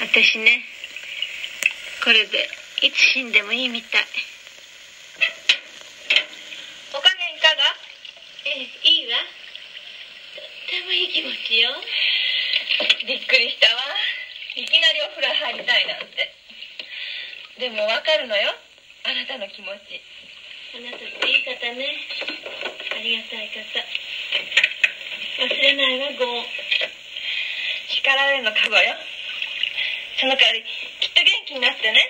[0.00, 0.64] 私ね
[2.02, 2.48] これで
[2.82, 4.04] いつ死んでもいいみたい。
[6.96, 7.76] お加減いかが？
[8.48, 9.20] ええいいわ。
[9.20, 11.76] とってもいい気持ちよ。
[13.04, 13.82] びっくりしたわ。
[14.56, 16.32] いきなりお風呂入りたいなんて。
[17.60, 18.56] でもわかるのよ。
[19.04, 20.00] あなたの気持ち。
[20.72, 22.00] あなたっていい方ね。
[22.96, 23.60] ありがたい方。
[25.44, 26.40] 忘れないわゴー。
[26.40, 26.44] ン
[27.92, 28.96] 叱られるの覚悟よ
[30.20, 30.62] その代わり
[31.00, 32.09] きっと元気になってね。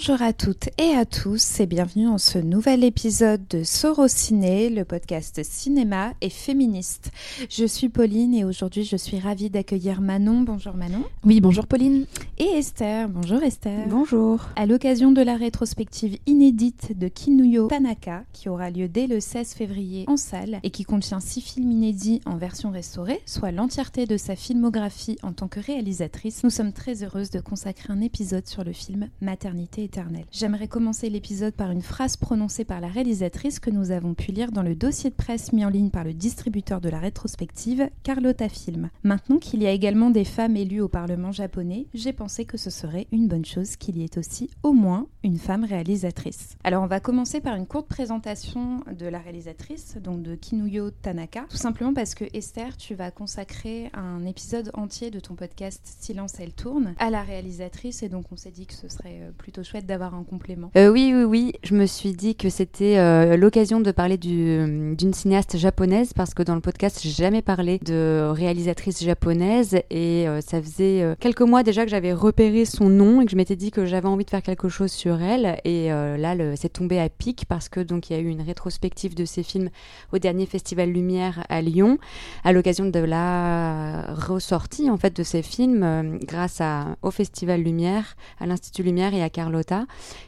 [0.00, 4.86] Bonjour à toutes et à tous et bienvenue dans ce nouvel épisode de Sorociné, le
[4.86, 7.10] podcast cinéma et féministe.
[7.50, 10.40] Je suis Pauline et aujourd'hui je suis ravie d'accueillir Manon.
[10.40, 11.04] Bonjour Manon.
[11.22, 12.06] Oui, bonjour Pauline.
[12.38, 13.10] Et Esther.
[13.10, 13.88] Bonjour Esther.
[13.88, 14.46] Bonjour.
[14.56, 19.52] À l'occasion de la rétrospective inédite de Kinuyo Tanaka, qui aura lieu dès le 16
[19.52, 24.16] février en salle et qui contient six films inédits en version restaurée, soit l'entièreté de
[24.16, 28.64] sa filmographie en tant que réalisatrice, nous sommes très heureuses de consacrer un épisode sur
[28.64, 29.89] le film Maternité
[30.30, 34.52] J'aimerais commencer l'épisode par une phrase prononcée par la réalisatrice que nous avons pu lire
[34.52, 38.48] dans le dossier de presse mis en ligne par le distributeur de la rétrospective, Carlotta
[38.48, 38.90] Film.
[39.02, 42.70] Maintenant qu'il y a également des femmes élues au Parlement japonais, j'ai pensé que ce
[42.70, 46.56] serait une bonne chose qu'il y ait aussi au moins une femme réalisatrice.
[46.64, 51.46] Alors on va commencer par une courte présentation de la réalisatrice, donc de Kinuyo Tanaka,
[51.48, 56.34] tout simplement parce que Esther, tu vas consacrer un épisode entier de ton podcast Silence
[56.38, 59.64] elle tourne à la réalisatrice et donc on s'est dit que ce serait euh, plutôt
[59.70, 60.70] chouette d'avoir un complément.
[60.76, 61.52] Euh, oui, oui, oui.
[61.62, 66.34] Je me suis dit que c'était euh, l'occasion de parler du- d'une cinéaste japonaise parce
[66.34, 71.42] que dans le podcast, j'ai jamais parlé de réalisatrice japonaise et euh, ça faisait quelques
[71.42, 74.24] mois déjà que j'avais repéré son nom et que je m'étais dit que j'avais envie
[74.24, 75.60] de faire quelque chose sur elle.
[75.64, 79.14] Et là, c'est tombé à pic parce que donc il y a eu une rétrospective
[79.14, 79.70] de ses films
[80.12, 81.98] au dernier Festival Lumière à Lyon
[82.44, 86.60] à l'occasion de la ressortie en fait de ces films grâce
[87.02, 89.30] au Festival Lumière, à l'Institut Lumière et à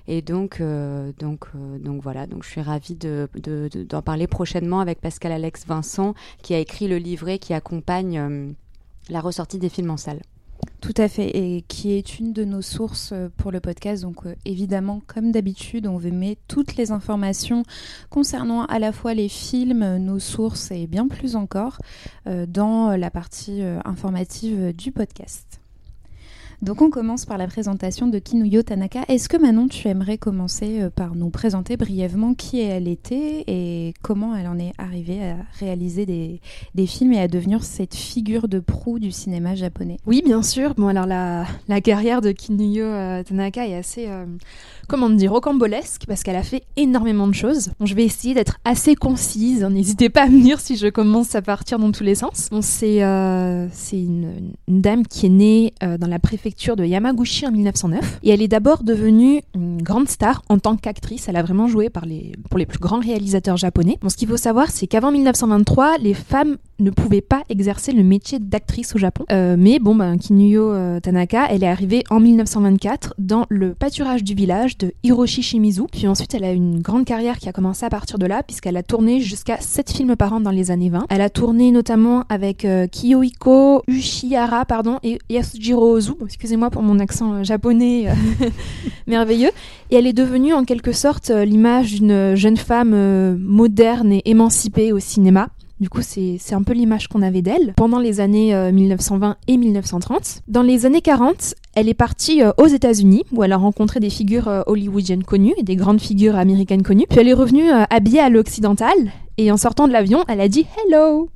[0.08, 4.03] Et donc, euh, donc, euh, donc voilà, donc je suis ravie de, de- de- d'en
[4.03, 8.50] parler prochainement avec Pascal Alex Vincent qui a écrit le livret qui accompagne euh,
[9.09, 10.21] la ressortie des films en salle.
[10.81, 14.03] Tout à fait, et qui est une de nos sources pour le podcast.
[14.03, 17.65] Donc évidemment, comme d'habitude, on vous met toutes les informations
[18.10, 21.78] concernant à la fois les films, nos sources et bien plus encore
[22.26, 25.62] dans la partie informative du podcast.
[26.62, 29.00] Donc on commence par la présentation de Kinuyo Tanaka.
[29.09, 33.95] Est-ce que Manon, tu aimerais commencer euh, par nous présenter brièvement qui elle était et
[34.00, 36.41] comment elle en est arrivée à réaliser des,
[36.77, 39.97] des films et à devenir cette figure de proue du cinéma japonais?
[40.06, 40.75] Oui, bien sûr.
[40.77, 44.27] Bon, alors la, la carrière de Kinuyo euh, Tanaka est assez, euh,
[44.92, 47.70] comment dire, rocambolesque parce qu'elle a fait énormément de choses.
[47.80, 49.64] Bon, je vais essayer d'être assez concise.
[49.64, 52.50] hein, N'hésitez pas à me dire si je commence à partir dans tous les sens.
[52.60, 58.20] C'est euh, une, dame qui est née euh, dans la préfecture de Yamaguchi en 1909
[58.22, 61.26] et elle est d'abord devenue une grande star en tant qu'actrice.
[61.26, 63.98] Elle a vraiment joué pour les plus grands réalisateurs japonais.
[64.06, 68.41] Ce qu'il faut savoir, c'est qu'avant 1923, les femmes ne pouvaient pas exercer le métier
[68.41, 69.24] d'actrice au Japon.
[69.32, 74.34] Euh, mais bon, ben, Kinuyo Tanaka, elle est arrivée en 1924 dans le pâturage du
[74.34, 75.87] village Hiroshi Shimizu.
[75.91, 78.76] Puis ensuite, elle a une grande carrière qui a commencé à partir de là, puisqu'elle
[78.76, 81.06] a tourné jusqu'à 7 films par an dans les années 20.
[81.10, 86.12] Elle a tourné notamment avec euh, Kiyohiko Ushihara pardon, et Yasujiro Ozu.
[86.25, 88.48] Excusez-moi pour mon accent euh, japonais euh,
[89.06, 89.50] merveilleux.
[89.91, 94.92] Et elle est devenue en quelque sorte euh, l'image d'une jeune femme moderne et émancipée
[94.92, 95.48] au cinéma.
[95.82, 99.56] Du coup, c'est un peu l'image qu'on avait d'elle pendant les années euh, 1920 et
[99.56, 100.43] 1930.
[100.47, 104.09] Dans les années 40, elle est partie euh, aux États-Unis où elle a rencontré des
[104.09, 107.06] figures euh, hollywoodiennes connues et des grandes figures américaines connues.
[107.10, 108.94] Puis elle est revenue euh, habillée à l'occidental
[109.38, 111.28] et en sortant de l'avion, elle a dit Hello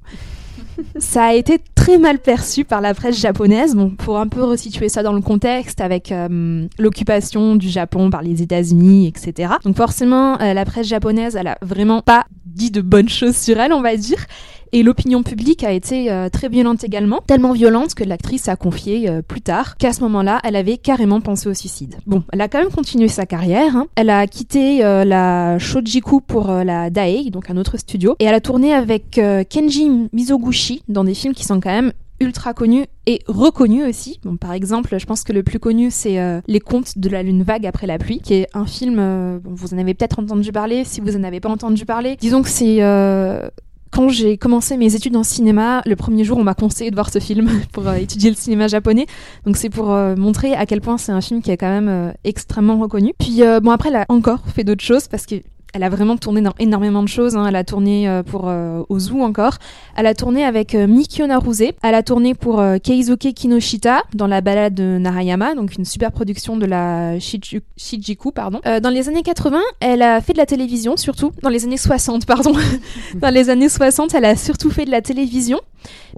[0.99, 3.75] ça a été très mal perçu par la presse japonaise.
[3.75, 8.23] Bon, pour un peu resituer ça dans le contexte, avec euh, l'occupation du Japon par
[8.23, 9.55] les États-Unis, etc.
[9.65, 13.61] Donc forcément, euh, la presse japonaise, elle a vraiment pas dit de bonnes choses sur
[13.61, 14.27] elle, on va dire.
[14.73, 19.09] Et l'opinion publique a été euh, très violente également, tellement violente que l'actrice a confié
[19.09, 21.97] euh, plus tard qu'à ce moment-là, elle avait carrément pensé au suicide.
[22.05, 23.77] Bon, elle a quand même continué sa carrière.
[23.77, 23.87] hein.
[23.95, 28.35] Elle a quitté euh, la Shojiku pour la Daei, donc un autre studio, et elle
[28.35, 33.21] a tourné avec Kenji Mizoguchi dans des films qui sont quand même ultra connus et
[33.27, 34.21] reconnus aussi.
[34.41, 37.43] Par exemple, je pense que le plus connu, c'est euh, Les Contes de la Lune
[37.43, 40.85] Vague après la pluie, qui est un film, euh, vous en avez peut-être entendu parler,
[40.85, 42.17] si vous en avez pas entendu parler.
[42.17, 42.83] Disons que c'est...
[42.83, 43.49] euh,
[43.93, 47.11] quand j'ai commencé mes études en cinéma, le premier jour, on m'a conseillé de voir
[47.11, 49.07] ce film pour étudier le cinéma japonais.
[49.47, 52.79] Donc c'est pour montrer à quel point c'est un film qui est quand même extrêmement
[52.79, 53.15] reconnu.
[53.19, 55.37] Puis bon après, elle a encore fait d'autres choses parce que
[55.77, 57.37] Elle a vraiment tourné dans énormément de choses.
[57.37, 57.45] hein.
[57.47, 59.59] Elle a tourné euh, pour euh, Ozu encore.
[59.95, 61.65] Elle a tourné avec euh, Mikio Naruse.
[61.83, 66.13] Elle a tourné pour euh, Keizuke Kinoshita dans la balade de Narayama, donc une super
[66.13, 68.33] production de la Shiju- Shijiku.
[68.33, 68.61] Pardon.
[68.65, 71.31] Euh, dans les années 80, elle a fait de la télévision, surtout.
[71.43, 72.55] Dans les années 60, pardon.
[73.17, 75.61] dans les années 60, elle a surtout fait de la télévision.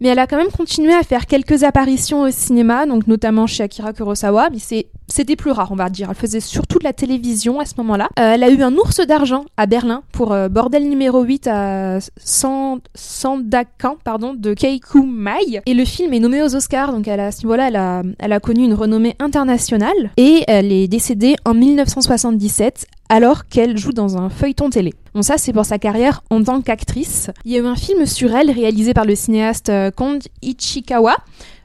[0.01, 3.65] Mais elle a quand même continué à faire quelques apparitions au cinéma, donc notamment chez
[3.65, 6.09] Akira Kurosawa, mais c'est c'était plus rare, on va dire.
[6.11, 8.09] Elle faisait surtout de la télévision à ce moment-là.
[8.19, 11.99] Euh, elle a eu un ours d'argent à Berlin pour euh, Bordel numéro 8 à
[12.23, 15.63] San- Sandakan pardon, de Keiku Mai.
[15.67, 18.03] Et le film est nommé aux Oscars, donc elle a, à ce niveau-là, elle a,
[18.19, 20.11] elle a connu une renommée internationale.
[20.17, 24.93] Et elle est décédée en 1977 alors qu'elle joue dans un feuilleton télé.
[25.15, 27.31] Bon ça c'est pour sa carrière en tant qu'actrice.
[27.47, 31.17] Il y a eu un film sur elle réalisé par le cinéaste euh, Kond Ichikawa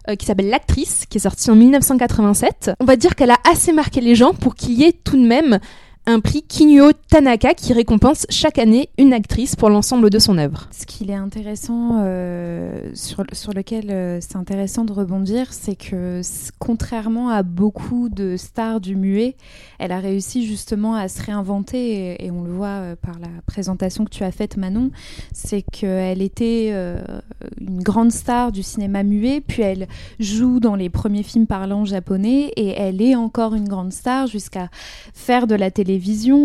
[0.09, 2.71] euh, qui s'appelle L'actrice, qui est sorti en 1987.
[2.79, 5.25] On va dire qu'elle a assez marqué les gens pour qu'il y ait tout de
[5.25, 5.59] même
[6.05, 10.67] un prix Kinyo Tanaka qui récompense chaque année une actrice pour l'ensemble de son œuvre.
[10.71, 13.23] Ce qu'il est intéressant, euh, sur,
[13.53, 16.21] lequel euh, c'est intéressant de rebondir, c'est que
[16.59, 19.37] contrairement à beaucoup de stars du muet,
[19.79, 24.03] elle a réussi justement à se réinventer, et, on le voit euh, par la présentation
[24.03, 24.91] que tu as faite Manon,
[25.31, 26.71] c'est qu'elle était
[27.59, 29.87] une grande star du cinéma muet, puis elle
[30.19, 34.69] joue dans les premiers films parlants japonais, et elle est encore une grande star jusqu'à
[35.13, 35.92] faire de la télévision,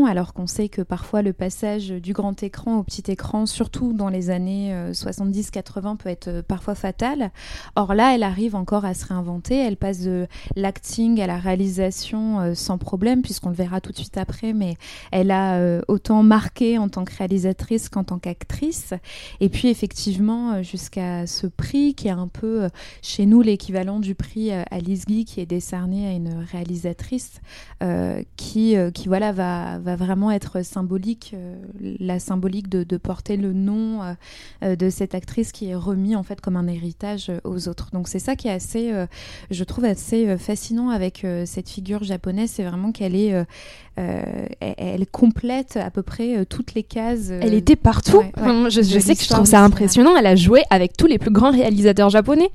[0.07, 4.09] alors qu'on sait que parfois le passage du grand écran au petit écran, surtout dans
[4.09, 7.31] les années euh, 70-80, peut être euh, parfois fatal.
[7.77, 9.57] Or là, elle arrive encore à se réinventer.
[9.57, 13.97] Elle passe de l'acting à la réalisation euh, sans problème, puisqu'on le verra tout de
[13.97, 14.77] suite après, mais
[15.13, 18.95] elle a euh, autant marqué en tant que réalisatrice qu'en tant qu'actrice.
[19.41, 22.69] Et puis effectivement, euh, jusqu'à ce prix qui est un peu euh,
[23.03, 27.41] chez nous l'équivalent du prix euh, Alice Guy qui est décerné à une réalisatrice
[27.83, 31.55] euh, qui, euh, qui voilà, va, va vraiment être symbolique, euh,
[32.01, 34.13] la symbolique de, de porter le nom euh,
[34.65, 37.91] euh, de cette actrice qui est remis en fait comme un héritage aux autres.
[37.93, 38.93] Donc c'est ça qui est assez,
[39.51, 43.45] je trouve assez fascinant avec cette figure japonaise, c'est vraiment qu'elle est, euh,
[44.61, 47.31] elle, elle complète à peu près toutes les cases.
[47.31, 48.19] Elle était partout.
[48.19, 48.33] ouais, ouais.
[48.37, 50.17] Enfin, je, sais que je trouve ça impressionnant.
[50.17, 52.51] Elle a joué avec tous les plus grands réalisateurs japonais.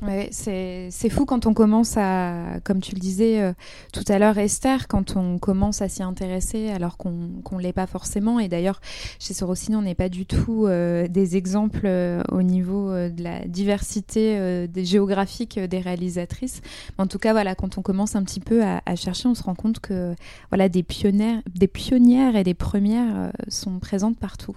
[0.00, 3.52] Ouais, c'est fou quand on commence à, comme tu le disais euh,
[3.92, 7.86] tout à l'heure, Esther, quand on commence à s'y intéresser alors qu'on qu'on l'est pas
[7.86, 8.40] forcément.
[8.40, 8.80] Et d'ailleurs,
[9.18, 13.46] chez Sorosine, on n'est pas du tout euh, des exemples euh, au niveau de la
[13.46, 16.60] diversité des géographiques euh, des réalisatrices.
[16.98, 19.54] En tout cas, voilà, quand on commence un petit peu à, chercher, on se rend
[19.54, 20.14] compte que
[20.50, 24.56] voilà, des pionnières, des pionnières et des premières sont présentes partout.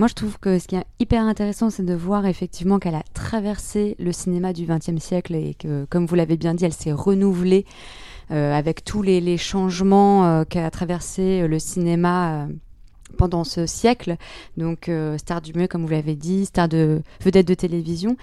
[0.00, 3.02] Moi, je trouve que ce qui est hyper intéressant, c'est de voir effectivement qu'elle a
[3.12, 6.90] traversé le cinéma du XXe siècle et que, comme vous l'avez bien dit, elle s'est
[6.90, 7.66] renouvelée
[8.30, 12.48] euh, avec tous les, changements euh, qu'a traversé le cinéma.
[13.16, 14.16] Pendant ce siècle,
[14.56, 18.16] donc euh, star du mieux comme vous l'avez dit, star de vedette de télévision.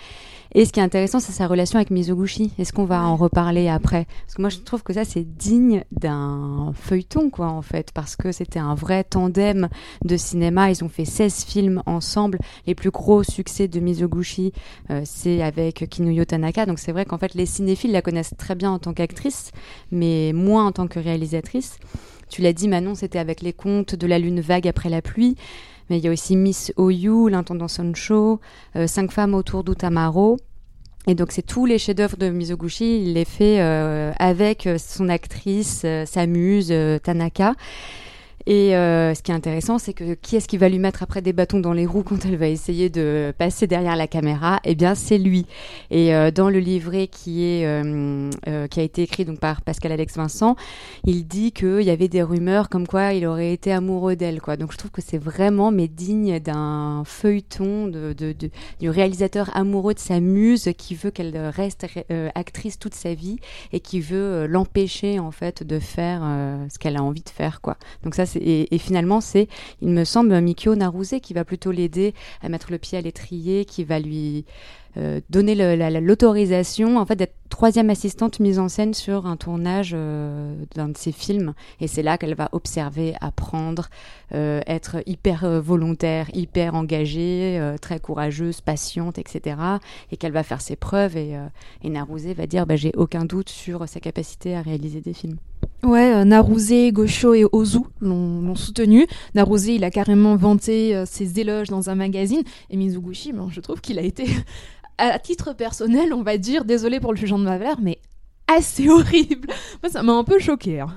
[0.54, 2.52] Et ce qui est intéressant, c'est sa relation avec Mizoguchi.
[2.58, 4.08] Est-ce qu'on va en reparler après?
[4.26, 8.16] Parce que moi, je trouve que ça, c'est digne d'un feuilleton, quoi, en fait, parce
[8.16, 9.68] que c'était un vrai tandem
[10.06, 10.72] de cinéma.
[10.72, 12.40] Ils ont fait 16 films ensemble.
[12.66, 14.54] Les plus gros succès de Mizoguchi,
[14.90, 16.66] euh, c'est avec Kinuyo Tanaka.
[16.66, 19.52] Donc c'est vrai qu'en fait, les cinéphiles la connaissent très bien en tant qu'actrice,
[19.92, 21.78] mais moins en tant que réalisatrice.
[22.30, 25.36] Tu l'as dit, Manon, c'était avec les contes de la lune vague après la pluie.
[25.90, 28.40] Mais il y a aussi Miss Oyu, l'intendant Soncho,
[28.76, 30.38] euh, Cinq femmes autour d'Utamaro.
[31.08, 33.02] Et donc, c'est tous les chefs-d'œuvre de Mizoguchi.
[33.02, 37.54] Il les fait euh, avec euh, son actrice, euh, sa muse, Tanaka.
[38.50, 41.22] Et euh, ce qui est intéressant, c'est que qui est-ce qui va lui mettre après
[41.22, 44.62] des bâtons dans les roues quand elle va essayer de passer derrière la caméra?
[44.64, 45.46] Eh bien, c'est lui.
[45.92, 48.30] Et euh, dans le livret qui est euh,
[48.68, 50.56] qui a été écrit donc par Pascal Alex Vincent,
[51.04, 54.40] il dit qu'il y avait des rumeurs comme quoi il aurait été amoureux d'elle.
[54.60, 58.16] Donc, je trouve que c'est vraiment mais digne d'un feuilleton de,
[58.80, 61.86] du réalisateur amoureux de sa muse qui veut qu'elle reste
[62.34, 63.40] actrice toute sa vie
[63.74, 66.22] et qui veut l'empêcher en fait de faire
[66.70, 67.60] ce qu'elle a envie de faire.
[68.04, 69.48] Donc ça, c'est et, finalement, c'est,
[69.82, 73.66] il me semble, Mikio Naruse qui va plutôt l'aider à mettre le pied à l'étrier,
[73.66, 74.46] qui va lui
[74.98, 75.54] euh, donner
[76.00, 80.98] l'autorisation en fait d'être troisième assistante mise en scène sur un tournage euh, d'un de
[80.98, 81.54] ses films.
[81.80, 83.90] Et c'est là qu'elle va observer, apprendre,
[84.34, 89.58] euh, être hyper volontaire, hyper engagée, très courageuse, patiente, etc.
[90.12, 91.16] Et qu'elle va faire ses preuves.
[91.16, 91.38] Et,
[91.84, 95.38] et va dire, bah, j'ai aucun doute sur sa capacité à réaliser des films.
[95.84, 99.06] Ouais, euh, Naruse, Gosho et Ozu l'ont soutenu.
[99.36, 102.42] Naruse, il a carrément vanté euh, ses éloges dans un magazine.
[102.70, 104.26] Et Mizoguchi, ben, je trouve qu'il a été,
[104.98, 108.00] à titre personnel, on va dire, désolé pour le jugement de ma valeur, mais
[108.48, 109.50] assez horrible.
[109.84, 110.80] Moi, ça m'a un peu choqué.
[110.80, 110.90] hein.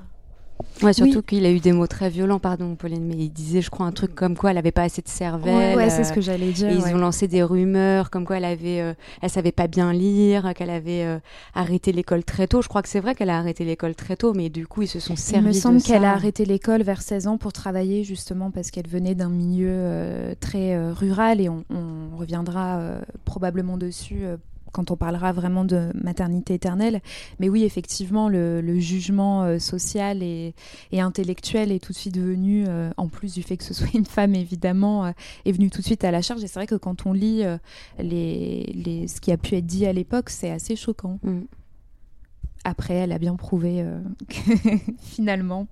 [0.83, 3.71] Ouais, surtout qu'il a eu des mots très violents, pardon, Pauline, mais il disait, je
[3.71, 5.77] crois, un truc comme quoi elle avait pas assez de cervelle.
[5.77, 6.71] Ouais, c'est ce que j'allais dire.
[6.71, 10.71] ils ont lancé des rumeurs comme quoi elle avait, elle savait pas bien lire, qu'elle
[10.71, 11.21] avait
[11.55, 12.63] arrêté l'école très tôt.
[12.63, 14.89] Je crois que c'est vrai qu'elle a arrêté l'école très tôt, mais du coup, ils
[14.89, 15.45] se sont servis.
[15.45, 18.89] Il me semble qu'elle a arrêté l'école vers 16 ans pour travailler, justement, parce qu'elle
[18.89, 22.81] venait d'un milieu très rural et on, on reviendra
[23.25, 24.25] probablement dessus
[24.73, 27.01] quand on parlera vraiment de maternité éternelle.
[27.39, 30.55] Mais oui, effectivement, le, jugement euh, social et,
[30.93, 34.07] intellectuel est tout de suite venu, euh, en plus du fait que ce soit une
[34.07, 35.11] femme, évidemment, euh,
[35.45, 36.43] est venu tout de suite à la charge.
[36.45, 37.43] Et c'est vrai que quand on lit
[37.99, 41.19] ce qui a pu être dit à l'époque, c'est assez choquant.
[41.23, 41.41] Mm
[42.65, 43.99] après, elle a bien prouvé euh,
[44.29, 45.67] que finalement,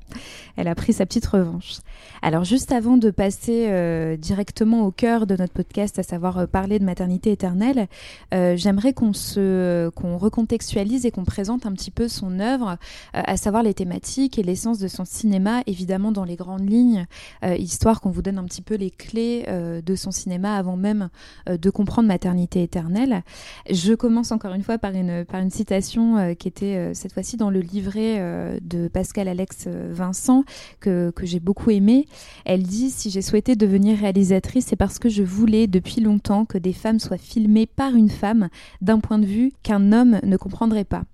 [0.57, 1.78] elle a pris sa petite revanche.
[2.23, 6.47] Alors, juste avant de passer euh, directement au cœur de notre podcast, à savoir euh,
[6.47, 7.88] parler de maternité éternelle,
[8.33, 12.78] j'aimerais qu'on se, qu'on recontextualise et qu'on présente un petit peu son œuvre,
[13.12, 17.07] à savoir les thématiques et l'essence de son cinéma, évidemment dans les grandes lignes,
[17.59, 19.45] histoire qu'on vous donne un petit peu les clés
[19.85, 21.09] de son cinéma avant même
[21.47, 23.23] de comprendre maternité éternelle.
[23.71, 27.37] Je commence encore une fois par une, par une citation qui était euh, cette fois-ci
[27.37, 30.44] dans le livret euh, de Pascal Alex euh, Vincent,
[30.80, 32.06] que, que j'ai beaucoup aimé.
[32.44, 36.58] Elle dit Si j'ai souhaité devenir réalisatrice, c'est parce que je voulais depuis longtemps que
[36.58, 38.49] des femmes soient filmées par une femme
[38.80, 41.04] d'un point de vue qu'un homme ne comprendrait pas.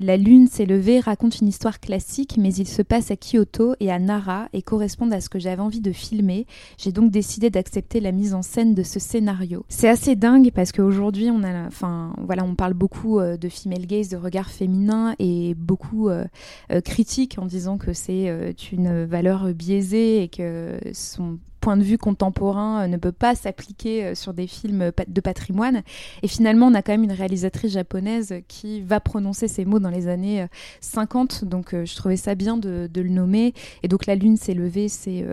[0.00, 3.92] La lune s'est levée raconte une histoire classique, mais il se passe à Kyoto et
[3.92, 6.46] à Nara et correspondent à ce que j'avais envie de filmer.
[6.78, 9.64] J'ai donc décidé d'accepter la mise en scène de ce scénario.
[9.68, 14.08] C'est assez dingue parce qu'aujourd'hui, on enfin, voilà, on parle beaucoup euh, de female gaze,
[14.08, 16.24] de regard féminin et beaucoup euh,
[16.72, 21.96] euh, critique en disant que c'est une valeur biaisée et que son point de vue
[21.96, 25.82] contemporain euh, ne peut pas s'appliquer euh, sur des films de patrimoine.
[26.22, 29.88] Et finalement, on a quand même une réalisatrice japonaise qui va prononcer ces mots dans
[29.88, 30.46] les années
[30.82, 31.40] 50.
[31.42, 33.54] Euh, donc, je trouvais ça bien de, le nommer.
[33.82, 35.24] Et donc, La Lune s'est levée, c'est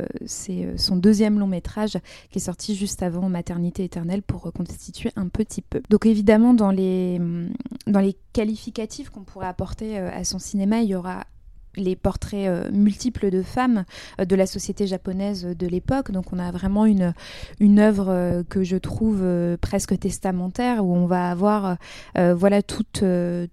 [0.78, 1.98] son deuxième long métrage
[2.30, 5.82] qui est sorti juste avant Maternité éternelle pour reconstituer un petit peu.
[5.90, 7.20] Donc, évidemment, dans les,
[7.88, 11.26] dans les qualificatifs qu'on pourrait apporter à son cinéma, il y aura
[11.76, 13.86] les portraits euh, multiples de femmes
[14.20, 16.12] euh, de la société japonaise de l'époque.
[16.12, 17.14] Donc on a vraiment une,
[17.60, 19.26] une œuvre euh, que je trouve
[19.62, 21.78] presque testamentaire où on va avoir
[22.16, 23.04] voilà toutes,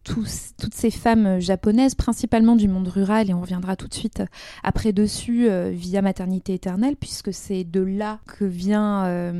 [0.04, 4.22] toutes ces femmes japonaises, principalement du monde rural, et on reviendra tout de suite
[4.62, 9.32] après dessus via Maternité éternelle, puisque c'est de là que vient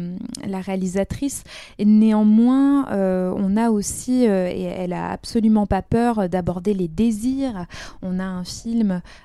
[0.45, 1.45] la réalisatrice.
[1.79, 7.67] Néanmoins, on a aussi, et elle a absolument pas peur d'aborder les désirs.
[8.03, 8.68] On a un film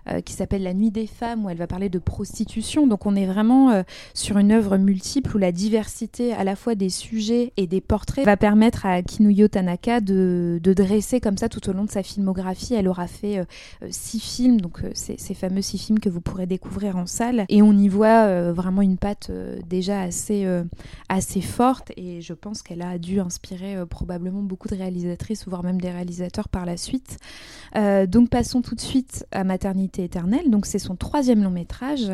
[0.07, 2.87] euh, qui s'appelle La Nuit des femmes où elle va parler de prostitution.
[2.87, 3.83] Donc on est vraiment euh,
[4.13, 8.25] sur une œuvre multiple où la diversité à la fois des sujets et des portraits
[8.25, 12.73] va permettre à Kinuyo Tanaka de, dresser comme ça tout au long de sa filmographie.
[12.73, 13.45] Elle aura fait euh,
[13.89, 17.45] six films, donc ces, fameux six films que vous pourrez découvrir en salle.
[17.49, 19.31] Et on y voit vraiment une patte
[19.67, 20.47] déjà assez,
[21.09, 25.79] assez forte et je pense qu'elle a dû inspirer probablement beaucoup de réalisatrices, voire même
[25.79, 27.17] des réalisateurs par la suite.
[27.75, 30.49] donc passons tout de suite à Maternité éternelle.
[30.49, 32.11] Donc c'est son troisième long métrage.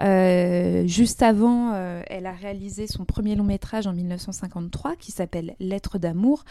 [0.00, 5.54] Euh, juste avant, euh, elle a réalisé son premier long métrage en 1953 qui s'appelle
[5.60, 6.44] Lettre d'amour.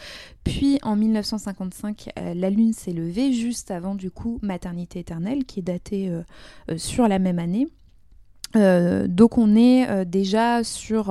[0.44, 3.32] Puis en 1955, euh, La Lune s'est levée.
[3.32, 6.10] Juste avant du coup Maternité éternelle qui est datée
[6.76, 7.68] sur la même année.
[8.56, 11.10] Euh, donc on est euh, déjà sur,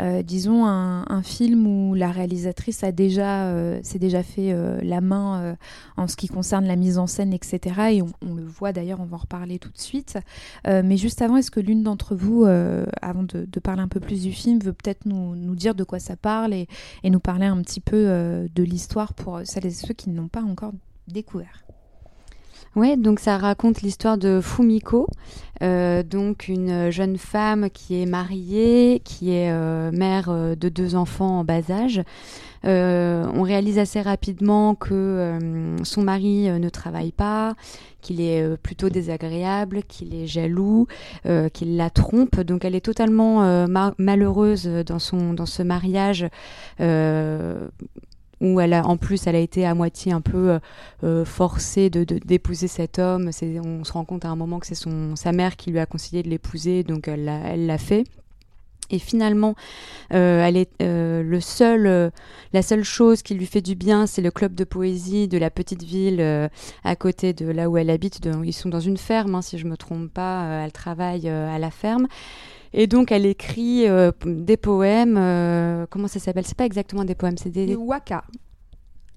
[0.00, 5.56] euh, disons, un, film où la réalisatrice a déjà, s'est déjà fait la main
[5.96, 7.80] en ce qui concerne la mise en scène, etc.
[7.92, 10.18] Et on, le voit d'ailleurs, on va en reparler tout de suite.
[10.66, 14.32] mais juste avant, est-ce que l'une d'entre vous, avant de, parler un peu plus du
[14.32, 16.68] film, veut peut-être nous, dire de quoi ça parle et,
[17.02, 20.28] et nous parler un petit peu de l'histoire pour celles et ceux qui ne l'ont
[20.28, 20.72] pas encore
[21.08, 21.64] découvert?
[22.76, 25.06] Oui, donc ça raconte l'histoire de Fumiko,
[25.62, 30.94] euh, donc une jeune femme qui est mariée, qui est euh, mère euh, de deux
[30.94, 32.02] enfants en bas âge.
[32.64, 35.38] on réalise assez rapidement que
[35.84, 37.54] son mari ne travaille pas,
[38.02, 40.86] qu'il est plutôt désagréable, qu'il est jaloux,
[41.54, 42.40] qu'il la trompe.
[42.40, 43.66] Donc elle est totalement
[43.98, 46.26] malheureuse dans ce mariage
[48.40, 50.58] où elle a, en plus, elle a été à moitié un peu euh,
[51.04, 53.30] euh, forcée de, d'épouser cet homme.
[53.64, 54.78] On se rend compte à un moment que c'est
[55.14, 58.04] sa mère qui lui a conseillé de l'épouser, donc elle l'a, fait.
[58.90, 59.56] Et finalement,
[60.12, 62.10] euh, elle est le
[62.52, 65.50] la seule chose qui lui fait du bien, c'est le club de poésie de la
[65.50, 66.20] petite ville
[66.84, 68.20] à côté de là où elle habite.
[68.44, 70.62] ils sont dans une ferme, hein, si je me trompe pas.
[70.64, 72.06] elle travaille à la ferme.
[72.78, 75.16] Et donc, elle écrit euh, des poèmes.
[75.16, 76.44] Euh, comment ça s'appelle?
[76.46, 77.74] C'est pas exactement des poèmes, c'est des.
[77.74, 78.22] waka.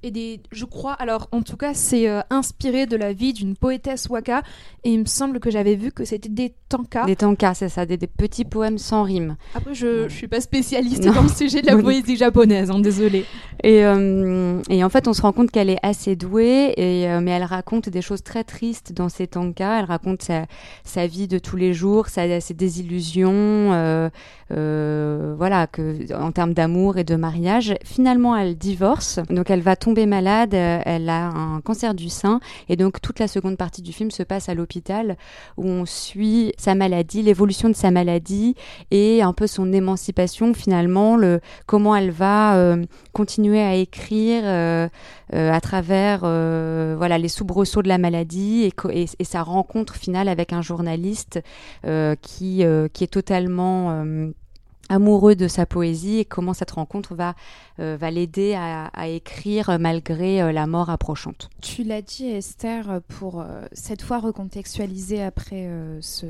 [0.01, 3.55] Et des, je crois, alors en tout cas, c'est euh, inspiré de la vie d'une
[3.55, 4.43] poétesse waka,
[4.83, 7.05] et il me semble que j'avais vu que c'était des tankas.
[7.05, 9.35] Des tankas, c'est ça, des, petits poèmes sans rime.
[9.55, 13.25] Après, je, je suis pas spécialiste dans le sujet de la poésie japonaise, hein, désolée.
[13.63, 17.19] Et, euh, et, en fait, on se rend compte qu'elle est assez douée, et, euh,
[17.21, 19.79] mais elle raconte des choses très tristes dans ces tankas.
[19.79, 20.45] Elle raconte sa,
[20.85, 24.09] sa vie de tous les jours, sa, ses désillusions,
[24.49, 27.75] voilà, que en termes d'amour et de mariage.
[27.83, 32.39] Finalement, elle divorce, donc elle va tomber malade, euh, elle a un cancer du sein
[32.67, 35.17] et donc toute la seconde partie du film se passe à l'hôpital
[35.57, 38.55] où on suit sa maladie, l'évolution de sa maladie
[38.91, 44.87] et un peu son émancipation finalement, le comment elle va euh, continuer à écrire euh,
[45.31, 50.53] à travers voilà les soubresauts de la maladie et, et, et, sa rencontre finale avec
[50.53, 51.39] un journaliste
[52.21, 52.63] qui
[52.93, 54.03] qui est totalement
[54.89, 57.35] amoureux de sa poésie et comment cette rencontre va,
[57.79, 61.49] euh, va l'aider à, écrire malgré euh, la mort approchante.
[61.61, 65.69] Tu l'as dit Esther, pour euh, cette fois recontextualiser après
[66.01, 66.25] ce,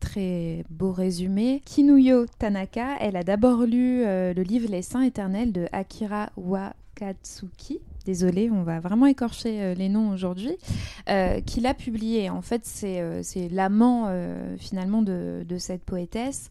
[0.00, 5.66] très beau résumé, Kinuyo Tanaka, elle a d'abord lu le livre Les Saints éternels de
[5.72, 10.56] Akira Wakatsuki désolée, on va vraiment écorcher les noms aujourd'hui,
[11.44, 12.30] qu'il a publié.
[12.30, 14.08] En fait, c'est l'amant
[14.58, 16.48] finalement de, cette poétesse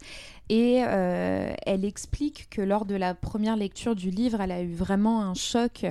[0.49, 4.73] et euh, elle explique que lors de la première lecture du livre, elle a eu
[4.73, 5.85] vraiment un choc,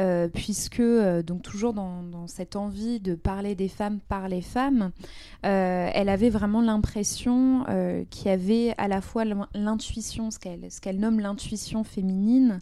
[0.00, 4.90] euh, puisque, euh, donc toujours dans, cette envie de parler des femmes par les femmes,
[5.42, 7.64] elle avait vraiment l'impression
[8.10, 12.60] qu'il y avait à la fois l'intuition, ce qu'elle nomme l'intuition féminine,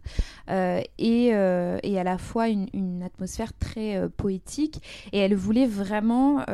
[0.48, 4.80] et, à la fois une, atmosphère très poétique.
[5.12, 6.44] Et elle voulait vraiment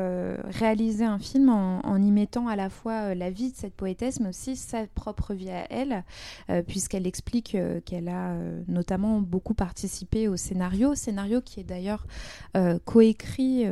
[0.50, 4.30] réaliser un film en, y mettant à la fois la vie de cette poétesse, mais
[4.30, 6.04] aussi sa propre vie à elle,
[6.50, 11.64] euh, puisqu'elle explique euh, qu'elle a euh, notamment beaucoup participé au scénario, scénario qui est
[11.64, 12.06] d'ailleurs
[12.84, 13.64] coécrit,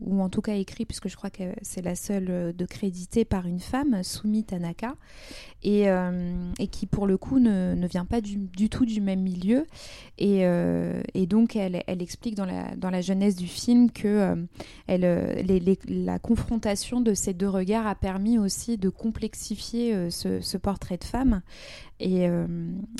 [0.00, 3.46] ou en tout cas écrit, puisque je crois que c'est la seule de crédité par
[3.46, 4.96] une femme, Sumi Tanaka,
[5.62, 5.84] et,
[6.58, 9.66] et qui pour le coup ne, ne vient pas du, du, tout du même milieu.
[10.18, 10.40] Et,
[11.14, 14.36] et donc elle, elle, explique dans la, dans la jeunesse du film que
[14.88, 15.02] elle,
[15.46, 20.96] les, la confrontation de ces deux regards a permis aussi de complexifier ce, ce portrait
[20.96, 21.42] de femme
[22.00, 22.46] et euh,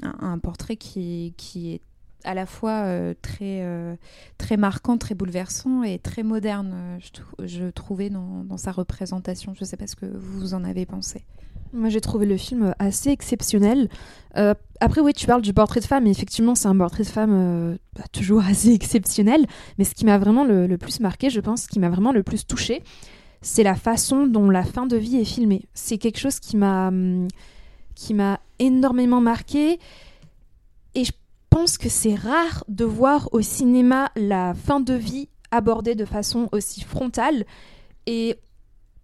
[0.03, 1.81] un, portrait qui, qui est
[2.25, 3.97] à la fois euh, très, euh,
[4.39, 6.99] très marquant, très bouleversant et très moderne,
[7.45, 9.53] je, trouvais dans, dans, sa représentation.
[9.55, 11.25] Je ne sais pas ce que vous en avez pensé.
[11.75, 13.89] Moi, j'ai trouvé le film assez exceptionnel.
[14.81, 17.77] après, oui, tu parles du portrait de femme, et effectivement, c'est un portrait de femme
[17.97, 19.45] bah, toujours assez exceptionnel.
[19.77, 22.13] Mais ce qui m'a vraiment le, le, plus marqué, je pense, ce qui m'a vraiment
[22.13, 22.83] le plus touché,
[23.45, 25.67] c'est la façon dont la fin de vie est filmée.
[25.75, 27.29] C'est quelque chose qui m'a hum,
[27.95, 29.79] qui m'a énormément marqué
[30.95, 31.13] et je
[31.51, 36.49] pense que c'est rare de voir au cinéma la fin de vie abordée de façon
[36.53, 37.45] aussi frontale
[38.07, 38.37] et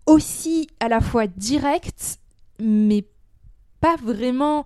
[0.06, 2.18] aussi à la fois directe
[2.58, 3.04] mais
[3.80, 4.64] pas vraiment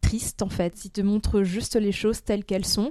[0.00, 0.86] triste en fait.
[0.86, 2.90] Il te montre juste les choses telles qu'elles sont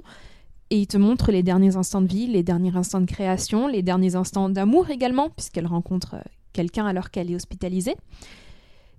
[0.70, 3.82] et il te montre les derniers instants de vie, les derniers instants de création, les
[3.82, 7.96] derniers instants d'amour également, puisqu'elle rencontre euh, quelqu'un alors qu'elle est hospitalisée.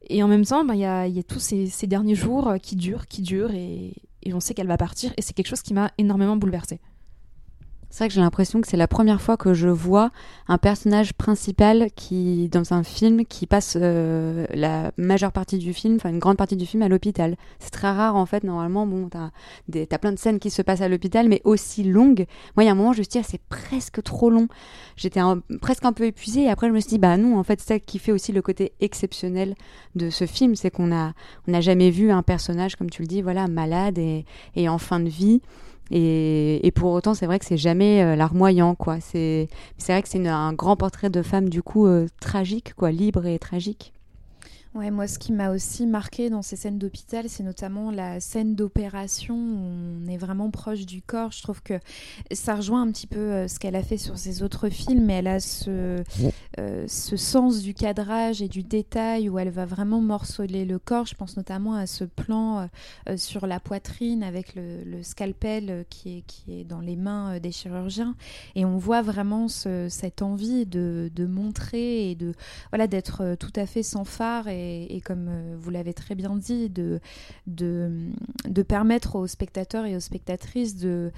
[0.10, 3.08] Et en même temps, bah, il y, a, tous ces, derniers jours euh, qui durent,
[3.08, 5.92] qui durent, et, et on sait qu'elle va partir, et c'est quelque chose qui m'a
[5.98, 6.80] énormément bouleversée.
[7.92, 10.12] C'est vrai que j'ai l'impression que c'est la première fois que je vois
[10.48, 15.98] un personnage principal qui, dans un film, qui passe euh, la majeure partie du film,
[15.98, 17.36] enfin une grande partie du film à l'hôpital.
[17.60, 18.46] C'est très rare en fait.
[18.46, 19.32] Normalement, bon, t'as,
[19.68, 22.26] des, plein de scènes qui se passent à l'hôpital, mais aussi longues.
[22.56, 24.48] Moi, il y a un moment, je me suis dit, ah, c'est presque trop long.
[24.96, 25.20] J'étais
[25.62, 26.44] presque un peu épuisée.
[26.44, 28.32] Et après, je me suis dit, bah non, en fait, c'est ça qui fait aussi
[28.32, 29.54] le côté exceptionnel
[29.96, 31.12] de ce film, c'est qu'on a,
[31.46, 34.26] on n'a jamais vu un personnage, comme tu le dis, voilà, malade et,
[34.56, 35.42] et en fin de vie.
[35.92, 39.00] Et, pour autant, c'est vrai que c'est jamais euh, larmoyant, quoi.
[39.02, 39.50] C'est,
[39.88, 43.38] vrai que c'est un grand portrait de femme, du coup, euh, tragique, quoi, libre et
[43.40, 43.94] tragique.
[44.74, 48.56] Ouais, moi, ce qui m'a aussi marqué dans ces scènes d'hôpital, c'est notamment la scène
[48.56, 51.34] d'opération où on est vraiment proche du corps.
[51.34, 51.74] Je trouve que
[52.32, 55.16] ça rejoint un petit peu euh, ce qu'elle a fait sur ses autres films, mais
[55.16, 56.04] elle a ce,
[56.58, 61.06] euh, ce sens du cadrage et du détail où elle va vraiment morceler le corps.
[61.06, 62.70] Je pense notamment à ce plan
[63.10, 67.40] euh, sur la poitrine avec le, le, scalpel qui est, qui est dans les mains
[67.40, 68.16] des chirurgiens.
[68.56, 72.32] Et on voit vraiment ce, cette envie de, de montrer et de
[72.72, 76.36] voilà d'être tout à fait sans phare et et, comme euh, vous l'avez très bien
[76.36, 77.00] dit, de,
[78.68, 81.12] permettre aux spectateurs et aux spectatrices de,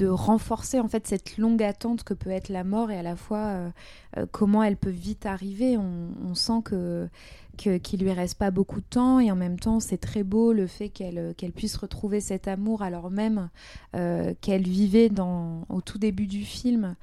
[0.00, 3.46] renforcer en fait cette longue attente que peut être la mort et à la fois
[3.46, 3.70] euh,
[4.16, 5.76] euh, comment elle peut vite arriver.
[5.76, 7.08] On sent que
[7.58, 10.66] qu'il lui reste pas beaucoup de temps et en même temps c'est très beau le
[10.66, 13.50] fait qu'elle qu'elle puisse retrouver cet amour alors même
[13.94, 16.94] euh, qu'elle vivait dans au tout début du film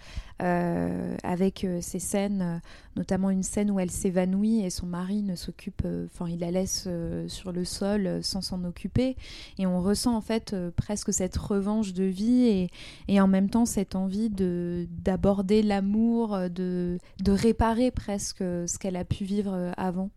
[0.41, 2.61] euh, avec euh, ces scènes
[2.95, 6.87] notamment une scène où elle s'évanouit et son mari ne s'occupe enfin il la laisse
[7.27, 9.17] sur le sol sans s'en occuper.
[9.57, 12.69] Et on ressent en fait presque cette revanche de vie et,
[13.09, 18.95] et en même temps cette envie de d'aborder l'amour de de réparer presque ce qu'elle
[18.95, 20.09] a pu vivre avant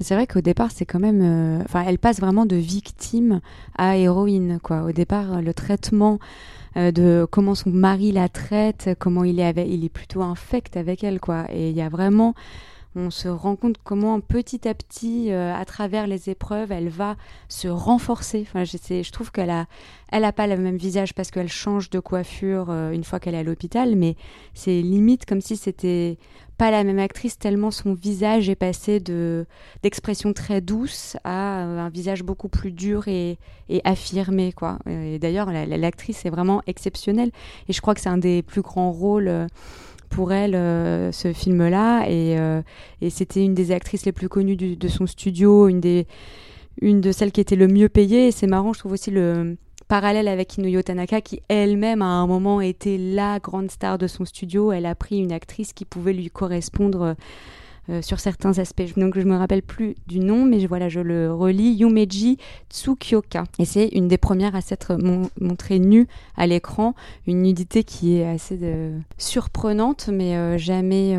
[0.00, 1.20] c'est vrai qu'au départ, c'est quand même.
[1.22, 3.40] Euh, enfin, elle passe vraiment de victime
[3.76, 4.82] à héroïne, quoi.
[4.82, 6.18] Au départ, le traitement
[6.76, 10.76] euh, de comment son mari la traite, comment il est, avec, il est plutôt infect
[10.76, 11.46] avec elle, quoi.
[11.52, 12.34] Et il y a vraiment
[12.96, 17.16] on se rend compte comment petit à petit, euh, à travers les épreuves, elle va
[17.48, 18.46] se renforcer.
[18.46, 19.66] Enfin, je, trouve qu'elle a,
[20.12, 23.34] elle a pas le même visage parce qu'elle change de coiffure euh, une fois qu'elle
[23.34, 24.16] est à l'hôpital, mais
[24.54, 26.18] c'est limite comme si c'était
[26.56, 29.44] pas la même actrice tellement son visage est passé de
[29.82, 34.78] d'expression très douce à euh, un visage beaucoup plus dur et, et affirmé quoi.
[34.86, 37.32] Et d'ailleurs, l'actrice est vraiment exceptionnelle
[37.68, 39.48] et je crois que c'est un des plus grands rôles
[40.08, 42.62] pour elle euh, ce film-là euh,
[43.00, 46.06] et, c'était une des actrices les plus connues de son studio, une des
[46.80, 48.32] une de celles qui était le mieux payée.
[48.32, 52.60] C'est marrant, je trouve aussi le parallèle avec Inuyo Tanaka qui elle-même à un moment
[52.60, 54.72] était la grande star de son studio.
[54.72, 57.14] Elle a pris une actrice qui pouvait lui correspondre
[58.00, 58.96] sur certains aspects.
[58.96, 62.38] Donc je me rappelle plus du nom, mais je, voilà, je le relis, Yumeji
[62.70, 63.44] Tsukioka.
[63.58, 64.96] Et c'est une des premières à s'être
[65.40, 66.94] montrée nue à l'écran,
[67.26, 71.18] une nudité qui est assez euh, surprenante, mais euh, jamais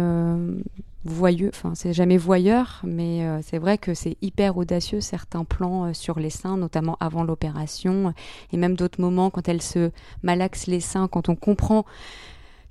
[1.05, 6.17] voyeux, enfin c'est jamais voyeur, mais c'est vrai que c'est hyper audacieux certains plans sur
[6.17, 8.13] les seins, notamment avant l'opération,
[8.51, 9.91] et même d'autres moments quand elle se
[10.23, 11.85] malaxe les seins, quand on comprend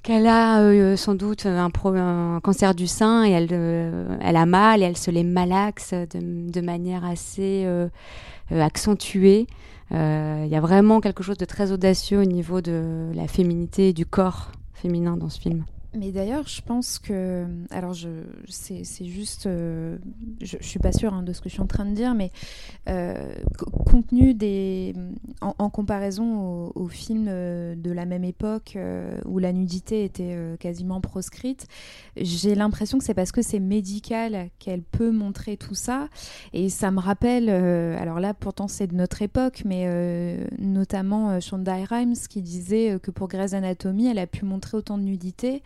[0.04, 1.70] qu'elle a euh, sans doute un,
[2.42, 6.50] cancer du sein et elle, euh, elle a mal et elle se les malaxe de,
[6.50, 7.88] de manière assez euh,
[8.52, 9.48] accentuée.
[9.90, 13.92] Il y a vraiment quelque chose de très audacieux au niveau de la féminité et
[13.92, 15.64] du corps féminin dans ce film.
[15.96, 17.46] Mais d'ailleurs, je pense que.
[17.70, 18.08] Alors, je,
[18.48, 19.46] c'est, juste.
[19.46, 19.96] Euh,
[20.40, 22.32] je, suis pas sûre hein, de ce que je suis en train de dire, mais
[22.88, 24.94] euh, compte tenu des.
[25.40, 28.78] En, comparaison aux, films euh, de la même époque
[29.24, 31.66] où la nudité était quasiment proscrite,
[32.16, 36.08] j'ai l'impression que c'est parce que c'est médical qu'elle peut montrer tout ça.
[36.52, 37.48] Et ça me rappelle.
[37.48, 39.86] alors là, pourtant, c'est de notre époque, mais
[40.58, 45.04] notamment Shonda Rhimes qui disait que pour Grey's Anatomy, elle a pu montrer autant de
[45.04, 45.62] nudité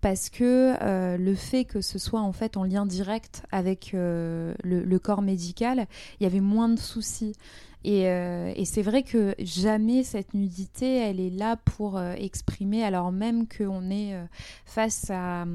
[0.00, 4.54] parce que euh, le fait que ce soit en fait en lien direct avec euh,
[4.62, 5.86] le, corps médical,
[6.18, 7.34] il y avait moins de soucis.
[7.82, 13.10] Et, euh, et c'est vrai que jamais cette nudité, elle est là pour exprimer, alors
[13.10, 14.14] même qu'on est
[14.66, 15.46] face à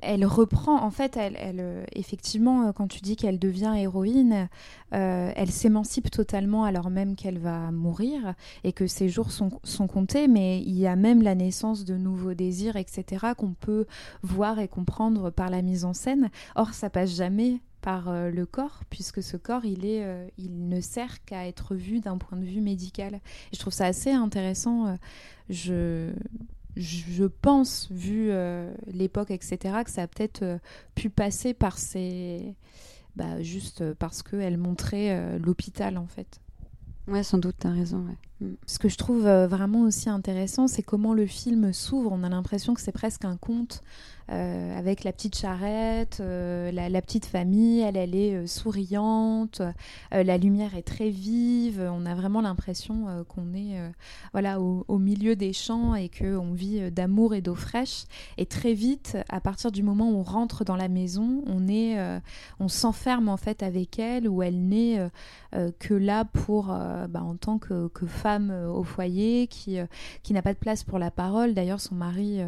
[0.00, 4.48] elle reprend, en fait, elle, euh, effectivement, euh, quand tu dis qu'elle devient héroïne,
[4.94, 9.88] euh, elle s'émancipe totalement alors même qu'elle va mourir et que ses jours sont, sont,
[9.88, 13.86] comptés, mais il y a même la naissance de nouveaux désirs, etc., qu'on peut
[14.22, 16.30] voir et comprendre par la mise en scène.
[16.54, 20.04] Or, ça passe jamais par le corps, puisque ce corps, il, est,
[20.38, 23.14] il ne sert qu'à être vu d'un point de vue médical.
[23.14, 23.20] Et
[23.54, 24.96] je trouve ça assez intéressant.
[25.48, 26.10] je,
[26.76, 30.58] je pense, vu euh, l'époque, etc., que ça a peut-être euh,
[30.94, 32.54] pu passer par ces.
[33.16, 36.40] Bah, juste parce qu'elle montrait euh, l'hôpital, en fait.
[37.08, 38.04] Ouais, sans doute, t'as raison.
[38.66, 42.12] Ce que je trouve vraiment aussi intéressant, c'est comment le film s'ouvre.
[42.12, 43.82] On a l'impression que c'est presque un conte
[44.32, 49.62] euh, avec la petite charrette, euh, la, petite famille, elle, est euh, souriante,
[50.10, 53.78] la lumière est très vive, on a vraiment l'impression qu'on est
[54.32, 58.04] voilà, au, milieu des champs et qu'on vit d'amour et d'eau fraîche.
[58.38, 61.96] Et très vite, à partir du moment où on rentre dans la maison, on, est,
[62.58, 65.08] on s'enferme en fait avec elle, où elle n'est
[65.78, 69.78] que là pour, bah, en tant que, femme au foyer, qui,
[70.22, 71.54] qui n'a pas de place pour la parole.
[71.54, 72.40] D'ailleurs, son mari,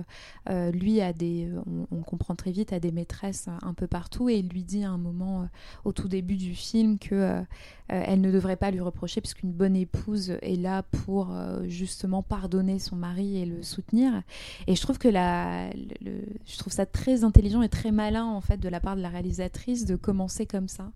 [0.73, 1.49] lui, a des
[1.91, 4.91] on, comprend très vite à des maîtresses un peu partout et il lui dit à
[4.91, 5.47] un moment euh,
[5.85, 9.53] au tout début du film que euh, euh, elle ne devrait pas lui reprocher puisqu'une
[9.53, 11.35] bonne épouse est là pour
[11.67, 14.23] justement pardonner son mari et le soutenir
[14.67, 18.59] et je trouve que la, je trouve ça très intelligent et très malin en fait
[18.59, 20.91] de la part de la réalisatrice de commencer comme ça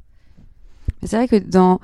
[1.03, 1.81] c'est vrai que dans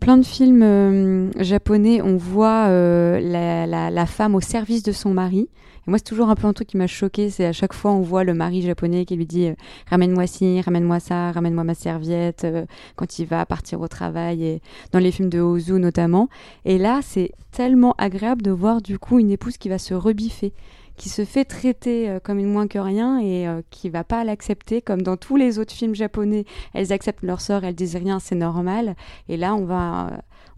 [0.00, 5.48] plein de films japonais, on voit la, la, femme au service de son mari
[5.90, 7.30] moi, c'est toujours un peu un truc qui m'a choqué.
[7.30, 9.54] C'est à chaque fois, on voit le mari japonais qui lui dit euh,
[9.88, 12.64] ramène-moi ci, ramène-moi ça, ramène-moi ma serviette euh,
[12.96, 16.28] quand il va partir au travail et dans les films de Ozu notamment.
[16.64, 20.52] Et là, c'est tellement agréable de voir du coup une épouse qui va se rebiffer
[21.00, 25.00] qui se fait traiter comme une moins que rien et qui va pas l'accepter comme
[25.00, 26.44] dans tous les autres films japonais.
[26.74, 28.94] Elles acceptent leur sort, elles disent rien, c'est normal.
[29.30, 30.10] Et là, on va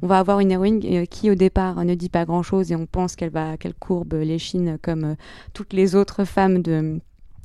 [0.03, 2.87] on va avoir une héroïne qui au départ ne dit pas grand chose et on
[2.87, 5.15] pense qu'elle va qu'elle courbe les chines comme
[5.55, 7.01] toutes les autres femmes de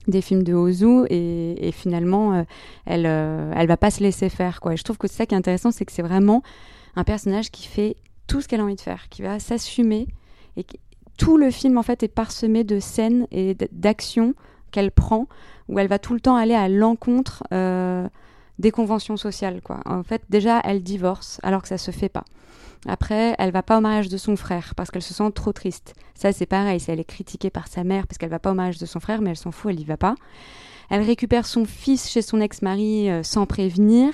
[0.08, 2.44] des films de Ozu et, finalement euh,
[2.86, 4.76] elle euh, elle va pas se laisser faire quoi.
[4.76, 6.42] Je trouve que c'est ça qui est intéressant, c'est que c'est vraiment
[6.96, 10.08] un personnage qui fait tout ce qu'elle a envie de faire, qui va s'assumer
[10.56, 10.66] et
[11.18, 14.34] tout le film en fait est parsemé de scènes et d'actions
[14.72, 15.28] qu'elle prend
[15.68, 18.08] où elle va tout le temps aller à l'encontre euh,
[18.60, 19.62] des conventions sociales.
[19.86, 22.24] En fait déjà elle divorce alors que ça se fait pas.
[22.88, 25.96] Après, elle va pas au mariage de son frère parce qu'elle se sent trop triste.
[26.14, 26.82] Ça, c'est pareil.
[26.88, 29.22] Elle est critiquée par sa mère parce qu'elle va pas au mariage de son frère,
[29.22, 30.16] mais elle s'en fout, elle y va pas.
[30.90, 34.14] Elle récupère son fils chez son ex-mari euh, sans prévenir.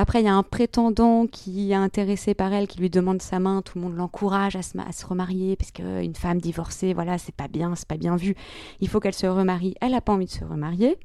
[0.00, 3.40] Après, il y a un prétendant qui est intéressé par elle, qui lui demande sa
[3.40, 3.62] main.
[3.62, 7.74] Tout le monde l'encourage à se, remarier parce qu'une femme divorcée, voilà, c'est pas bien,
[7.74, 8.36] c'est pas bien vu.
[8.80, 9.74] Il faut qu'elle se remarie.
[9.80, 10.96] Elle n'a pas envie de se remarier.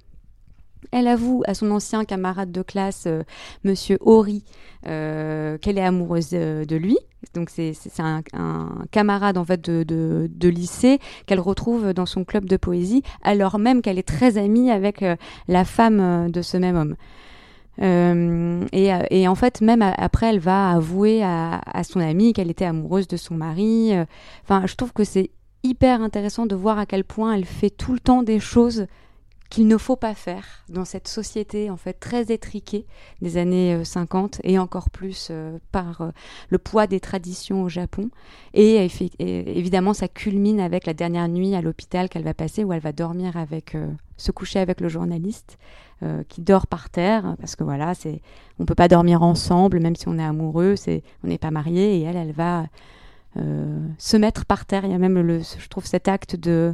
[0.91, 3.23] Elle avoue à son ancien camarade de classe, euh,
[3.63, 4.43] Monsieur Hori,
[4.85, 6.99] euh, qu'elle est amoureuse de, lui.
[7.33, 8.21] Donc c'est un,
[8.91, 13.97] camarade en fait de, lycée qu'elle retrouve dans son club de poésie, alors même qu'elle
[13.97, 15.15] est très amie avec euh,
[15.47, 16.95] la femme de ce même homme.
[17.81, 23.07] Et, en fait, même après, elle va avouer à, à son amie qu'elle était amoureuse
[23.07, 23.93] de son mari.
[24.43, 25.31] Enfin, je trouve que c'est
[25.63, 28.85] hyper intéressant de voir à quel point elle fait tout le temps des choses
[29.53, 32.87] qu'il ne faut pas faire dans cette société en fait très étriquée
[33.21, 36.09] des années 50 euh, et encore plus euh, par euh,
[36.49, 38.09] le poids des traditions au Japon.
[38.55, 38.87] Et,
[39.19, 42.93] évidemment, ça culmine avec la dernière nuit à l'hôpital qu'elle va passer où elle va
[42.93, 43.77] dormir avec,
[44.17, 45.59] se coucher avec le journaliste
[46.29, 48.21] qui dort par terre parce que voilà, c'est,
[48.59, 50.75] on peut pas dormir ensemble même si on est amoureux,
[51.23, 52.65] on n'est pas marié et elle, elle va
[53.35, 54.85] se mettre par terre.
[54.85, 56.73] Il y a même le, je trouve cet acte de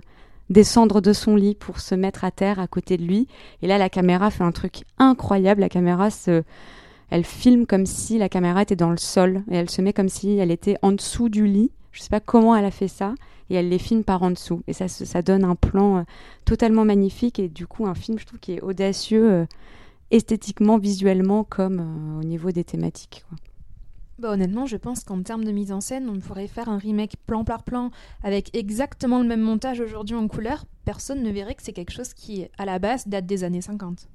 [0.50, 3.28] descendre de son lit pour se mettre à terre à côté de lui.
[3.62, 5.62] Et là, la caméra fait un truc incroyable.
[5.62, 6.44] La caméra se,
[7.10, 10.10] elle filme comme si la caméra était dans le sol et elle se met comme
[10.10, 11.72] si elle était en dessous du lit.
[11.92, 13.14] Je sais pas comment elle a fait ça
[13.50, 14.62] et elle les filme par en dessous.
[14.68, 16.04] Et ça, ça donne un plan euh,
[16.46, 19.46] totalement magnifique et du coup un film, je trouve, qui est audacieux euh,
[20.12, 23.26] esthétiquement, visuellement, comme euh, au niveau des thématiques.
[24.20, 27.16] Bah, honnêtement, je pense qu'en termes de mise en scène, on pourrait faire un remake
[27.26, 27.90] plan par plan
[28.22, 30.66] avec exactement le même montage aujourd'hui en couleur.
[30.84, 34.10] Personne ne verrait que c'est quelque chose qui, à la base, date des années 50.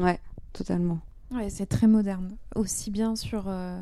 [0.00, 0.18] Ouais,
[0.52, 0.98] totalement.
[1.30, 2.36] Ouais, c'est très moderne.
[2.56, 3.80] Aussi bien sur euh,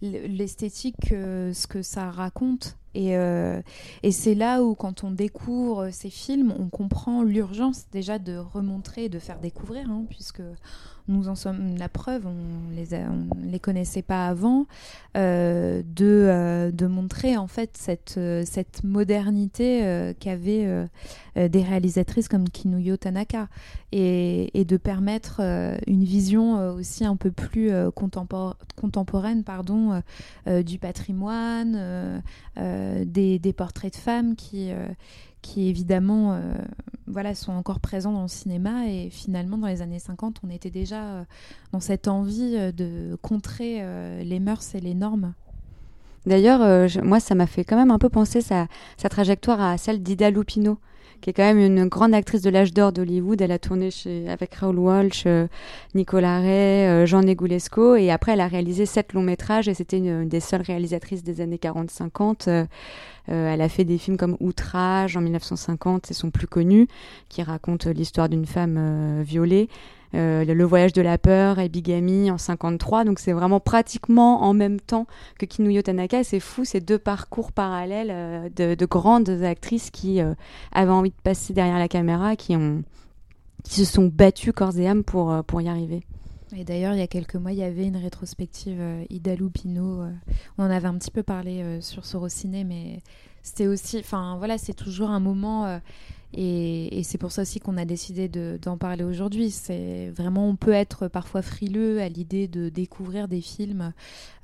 [0.00, 2.78] l'esthétique que ce que ça raconte.
[2.94, 3.60] Et, euh,
[4.02, 9.04] et c'est là où, quand on découvre ces films, on comprend l'urgence déjà de remontrer
[9.04, 10.42] et de faire découvrir, hein, puisque
[11.08, 12.88] nous en sommes la preuve, on les,
[13.42, 14.66] les connaissait pas avant,
[15.16, 20.88] euh, de, euh, de montrer en fait cette, euh, cette modernité qu'avaient
[21.36, 23.48] des réalisatrices comme Kinuyo Tanaka
[23.92, 25.40] et, et de permettre
[25.86, 30.02] une vision aussi un peu plus contemporaine pardon,
[30.46, 32.22] du patrimoine,
[32.56, 34.70] des, des, portraits de femmes qui
[35.44, 36.40] qui évidemment euh,
[37.06, 38.88] voilà, sont encore présents dans le cinéma.
[38.88, 41.24] Et finalement, dans les années 50, on était déjà euh,
[41.72, 43.84] dans cette envie euh, de contrer
[44.24, 45.34] les mœurs et les normes.
[46.26, 50.02] D'ailleurs, moi, ça m'a fait quand même un peu penser sa, sa trajectoire à celle
[50.02, 50.78] d'Ida Lupino
[51.24, 53.40] qui est quand même une grande actrice de l'âge d'or d'Hollywood.
[53.40, 53.88] Elle a tourné
[54.28, 55.24] avec Raoul Walsh,
[55.94, 60.28] Nicolas Ray, Jean Negulesco, et après elle a réalisé sept longs métrages, et c'était une,
[60.28, 62.66] des seules réalisatrices des années 40-50.
[63.30, 66.88] Euh, elle a fait des films comme Outrage en 1950, c'est son plus connu,
[67.28, 69.68] qui raconte l'histoire d'une femme euh, violée.
[70.14, 73.04] Euh, le voyage de la peur et Bigamy en 53.
[73.04, 75.06] Donc c'est vraiment pratiquement en même temps
[75.38, 76.24] que Kinuyo Tanaka.
[76.24, 80.20] C'est fou, ces deux parcours parallèles de, grandes actrices qui
[80.72, 82.82] avaient envie de passer derrière la caméra, qui ont
[83.64, 86.04] qui se sont battues corps et âme pour, pour y arriver.
[86.56, 90.02] Et d'ailleurs, il y a quelques mois, il y avait une rétrospective euh, Ida Lupino.
[90.02, 90.10] Euh,
[90.56, 93.00] on en avait un petit peu parlé euh, sur Sorociné, mais
[93.42, 93.98] c'était aussi.
[93.98, 95.80] Enfin, voilà, c'est toujours un moment.
[96.36, 99.50] Et, c'est pour ça aussi qu'on a décidé d'en parler aujourd'hui.
[99.50, 103.92] C'est vraiment, on peut être parfois frileux à l'idée de découvrir des films,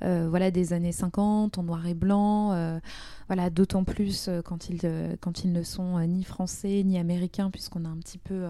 [0.01, 2.79] voilà, des années 50 en noir et blanc.
[3.27, 7.89] voilà, d'autant plus quand ils quand ils ne sont ni français ni américains, puisqu'on a
[7.89, 8.45] un petit peu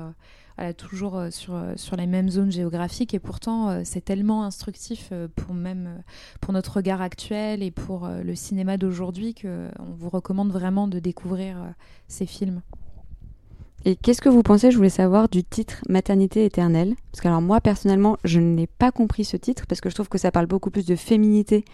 [0.77, 5.11] toujours euh, sur, euh, sur les mêmes zones géographiques et pourtant euh, c'est tellement instructif
[5.35, 6.03] pour même
[6.39, 11.73] pour notre regard actuel et pour le cinéma d'aujourd'hui qu'on vous recommande vraiment de découvrir
[12.07, 12.61] ces films.
[13.83, 17.41] Et qu'est-ce que vous pensez, je voulais savoir, du titre Maternité éternelle Parce que alors
[17.41, 20.45] moi personnellement, je n'ai pas compris ce titre parce que je trouve que ça parle
[20.45, 21.65] beaucoup plus de féminité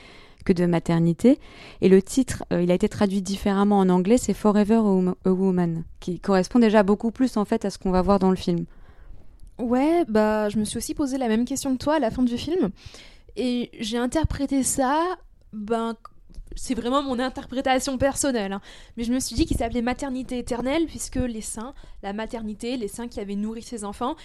[0.45, 1.39] que de maternité.
[1.81, 4.81] Et le titre, il a été traduit différemment en anglais, c'est Forever
[5.25, 8.29] a Woman, qui correspond déjà beaucoup plus en fait à ce qu'on va voir dans
[8.29, 8.65] le film.
[9.59, 12.23] Ouais, bah je me suis aussi posé la même question que toi à la fin
[12.23, 12.69] du film.
[13.35, 15.03] Et j'ai interprété ça,
[15.51, 15.95] ben
[16.57, 18.61] c'est vraiment mon interprétation personnelle, hein.
[18.97, 22.87] mais je me suis dit qu'il s'appelait maternité éternelle puisque les seins, la maternité, les
[22.87, 24.15] seins qui avaient nourri ses enfants.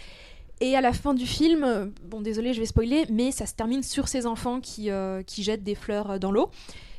[0.60, 3.82] Et à la fin du film, bon désolé je vais spoiler, mais ça se termine
[3.82, 6.50] sur ces enfants qui, euh, jettent des fleurs dans l'eau.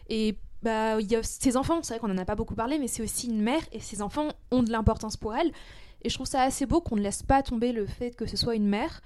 [0.10, 2.88] Et bah, y a ces enfants, c'est vrai qu'on n'en a pas beaucoup parlé, mais
[2.88, 5.52] c'est aussi une mère et ces enfants ont de l'importance pour elle.
[6.04, 8.38] Et je trouve ça assez beau qu'on ne laisse pas tomber le fait que ce
[8.38, 9.02] soit une mère,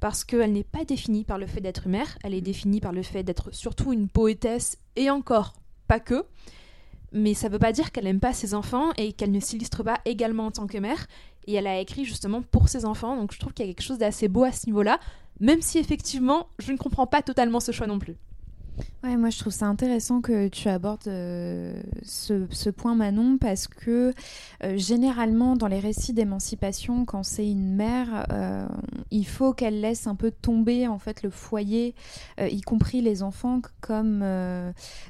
[0.00, 2.92] parce qu'elle n'est pas définie par le fait d'être une mère, elle est définie par
[2.92, 5.54] le fait d'être surtout une poétesse, et encore,
[5.86, 6.24] pas que.
[7.12, 9.84] Mais ça ne veut pas dire qu'elle n'aime pas ses enfants et qu'elle ne s'illustre
[9.84, 11.06] pas également en tant que mère.
[11.46, 13.86] Et elle a écrit justement pour ses enfants, donc je trouve qu'il y a quelque
[13.86, 14.98] chose d'assez beau à ce niveau-là,
[15.40, 18.16] même si effectivement, je ne comprends pas totalement ce choix non plus.
[19.04, 24.14] Ouais, moi je trouve ça intéressant que tu abordes euh, ce, point Manon parce que
[24.62, 28.66] euh, généralement dans les récits d'émancipation, quand c'est une mère, euh,
[29.10, 31.94] il faut qu'elle laisse un peu tomber en fait le foyer,
[32.40, 34.24] y compris les enfants, comme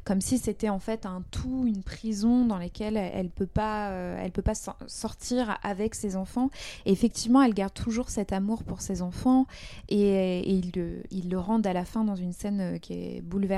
[0.05, 4.33] comme si c'était en fait un tout, une prison dans laquelle elle, peut pas, elle
[4.33, 4.55] peut pas
[4.89, 6.51] sortir avec ses enfants.
[6.85, 9.47] Effectivement, elle garde toujours cet amour pour ses enfants
[9.89, 10.63] et, et
[11.11, 13.54] ils le rendent à la fin dans une scène qui est bouleversante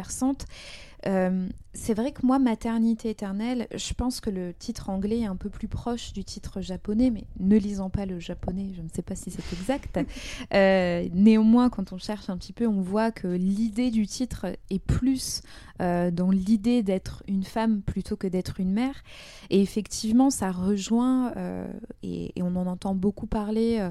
[1.06, 5.36] euh, c'est vrai que moi, Maternité éternelle, je pense que le titre anglais est un
[5.36, 9.02] peu plus proche du titre japonais, mais ne lisant pas le japonais, je ne sais
[9.02, 10.00] pas si c'est exact.
[10.54, 14.78] Euh, néanmoins, quand on cherche un petit peu, on voit que l'idée du titre est
[14.78, 15.42] plus
[15.82, 19.02] euh, dans l'idée d'être une femme plutôt que d'être une mère.
[19.50, 21.32] Et effectivement, ça rejoint,
[22.02, 23.86] et, et, on en entend beaucoup parler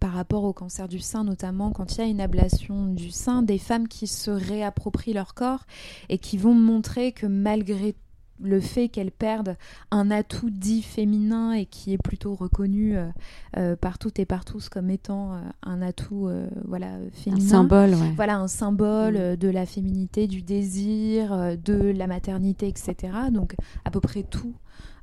[0.00, 3.42] par rapport au cancer du sein, notamment quand il y a une ablation du sein,
[3.42, 5.66] des femmes qui se réapproprient leur corps
[6.08, 7.94] et qui vont montrer que malgré
[8.40, 9.56] le fait qu'elles perdent
[9.90, 13.08] un atout dit féminin et qui est plutôt reconnu euh,
[13.56, 16.30] euh, par toutes et par tous comme étant euh, un atout
[16.64, 19.36] voilà féminin un symbole voilà un symbole mm.
[19.36, 22.96] de la féminité du désir de la maternité etc
[23.32, 24.54] donc à peu près tout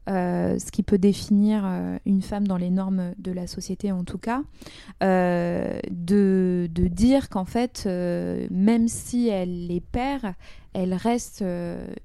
[0.07, 4.03] euh, ce qui peut définir euh, une femme dans les normes de la société en
[4.03, 4.43] tout cas,
[5.01, 7.87] euh, de, de, dire qu'en fait,
[8.51, 10.35] même si elle est père,
[10.73, 11.43] elle reste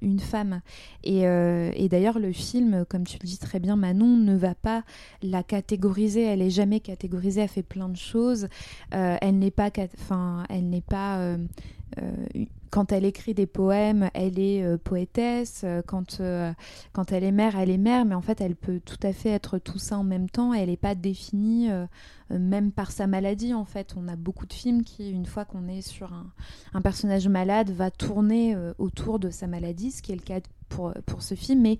[0.01, 0.61] une femme.
[1.03, 4.83] Et, et d'ailleurs, le film, comme tu le dis très bien, Manon ne va pas
[5.21, 6.23] la catégoriser.
[6.23, 7.41] Elle est jamais catégorisée.
[7.41, 8.47] Elle fait plein de choses.
[8.91, 11.35] elle n'est pas, enfin, elle n'est pas
[12.71, 15.61] quand elle écrit des poèmes, elle est euh, poétesse.
[15.65, 16.51] Euh, quand, euh,
[16.93, 18.05] quand elle est mère, elle est mère.
[18.05, 20.53] Mais en fait, elle peut tout à fait être tout ça en même temps.
[20.53, 21.69] Elle n'est pas définie
[22.29, 23.53] même par sa maladie.
[23.53, 26.31] En fait, on a beaucoup de films qui, une fois qu'on est sur un,
[26.73, 30.93] un, personnage malade, va tourner autour de sa maladie, ce qui est le cas pour,
[31.05, 31.61] pour ce film.
[31.61, 31.77] Mais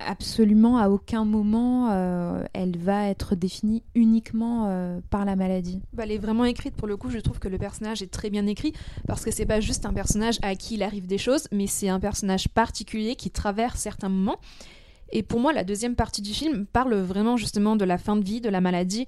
[0.00, 5.80] absolument à aucun moment euh, elle va être définie uniquement euh, par la maladie.
[5.92, 8.30] Bah, elle est vraiment écrite pour le coup, je trouve que le personnage est très
[8.30, 8.72] bien écrit
[9.06, 11.88] parce que c'est pas juste un personnage à qui il arrive des choses, mais c'est
[11.88, 14.38] un personnage particulier qui traverse certains moments.
[15.10, 18.24] Et pour moi, la deuxième partie du film parle vraiment justement de la fin de
[18.24, 19.06] vie, de la maladie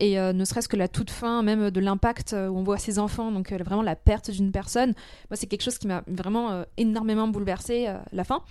[0.00, 2.98] et euh, ne serait-ce que la toute fin, même de l'impact où on voit ses
[2.98, 4.94] enfants, donc vraiment la perte d'une personne.
[5.28, 8.42] Moi, c'est quelque chose qui m'a vraiment énormément bouleversée, la fin.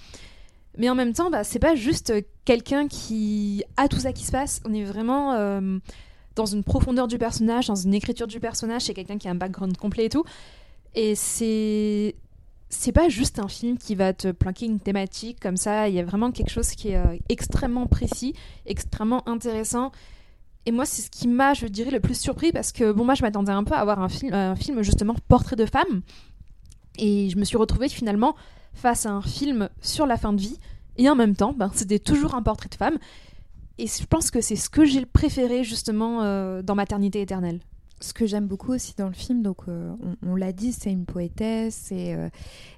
[0.77, 2.13] Mais en même temps, bah, c'est pas juste
[2.45, 4.62] quelqu'un qui a tout ça qui se passe.
[4.65, 5.79] On est vraiment euh,
[6.36, 8.84] dans une profondeur du personnage, dans une écriture du personnage.
[8.84, 10.23] C'est quelqu'un qui a un background complet et tout.
[10.95, 12.15] Et c'est.
[12.73, 15.89] C'est pas juste un film qui va te planquer une thématique comme ça.
[15.89, 18.34] Il y a vraiment quelque chose qui est euh, extrêmement précis,
[18.65, 19.91] extrêmement intéressant.
[20.65, 23.13] Et moi, c'est ce qui m'a, je dirais, le plus surpris parce que, bon, moi,
[23.13, 26.01] je m'attendais un peu à avoir un film, un film justement portrait de femme.
[26.97, 28.36] Et je me suis retrouvée finalement
[28.73, 30.57] face à un film sur la fin de vie,
[30.97, 32.97] et en même temps, ben, c'était toujours un portrait de femme.
[33.77, 37.62] Et je pense que c'est ce que j'ai préféré justement euh, dans Maternité éternelle
[38.03, 39.93] ce que j'aime beaucoup aussi dans le film, donc euh,
[40.25, 42.15] on, l'a dit, c'est une poétesse et,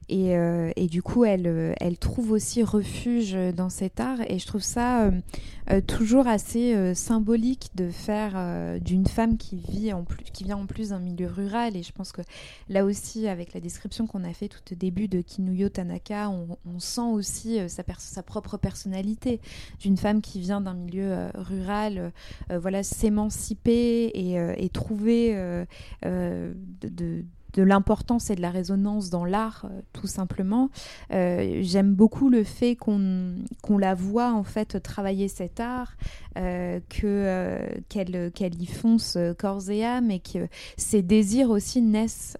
[0.10, 4.20] et, euh, et, du coup elle, elle trouve aussi refuge dans cet art.
[4.28, 5.12] Et je trouve ça
[5.88, 9.92] toujours assez symbolique de faire d'une femme qui vit
[10.34, 11.78] qui vient en plus d'un milieu rural.
[11.78, 12.22] Et je pense que
[12.70, 16.80] là aussi avec la description qu'on a fait tout au début de Kinuyo Tanaka, on,
[16.80, 19.39] sent aussi sa, propre personnalité.
[19.80, 22.12] D'une femme qui vient d'un milieu rural,
[22.50, 25.66] voilà s'émanciper et, trouver euh,
[26.06, 30.70] euh, de, de l'importance et de la résonance dans l'art, tout simplement.
[31.10, 35.95] J'aime beaucoup le fait qu'on qu'on la voit en fait travailler cet art,
[36.36, 37.59] que
[37.89, 42.38] qu'elle qu'elle y fonce corps et âme, et que ses désirs aussi naissent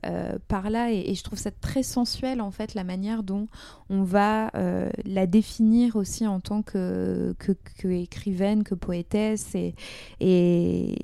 [0.48, 0.92] par là.
[0.92, 3.48] Et, je trouve ça très sensuel en fait la manière dont
[3.90, 4.52] on va
[5.06, 9.56] la définir aussi en tant que, que, que écrivaine, que poétesse.
[9.56, 9.76] Et,
[10.20, 10.96] et,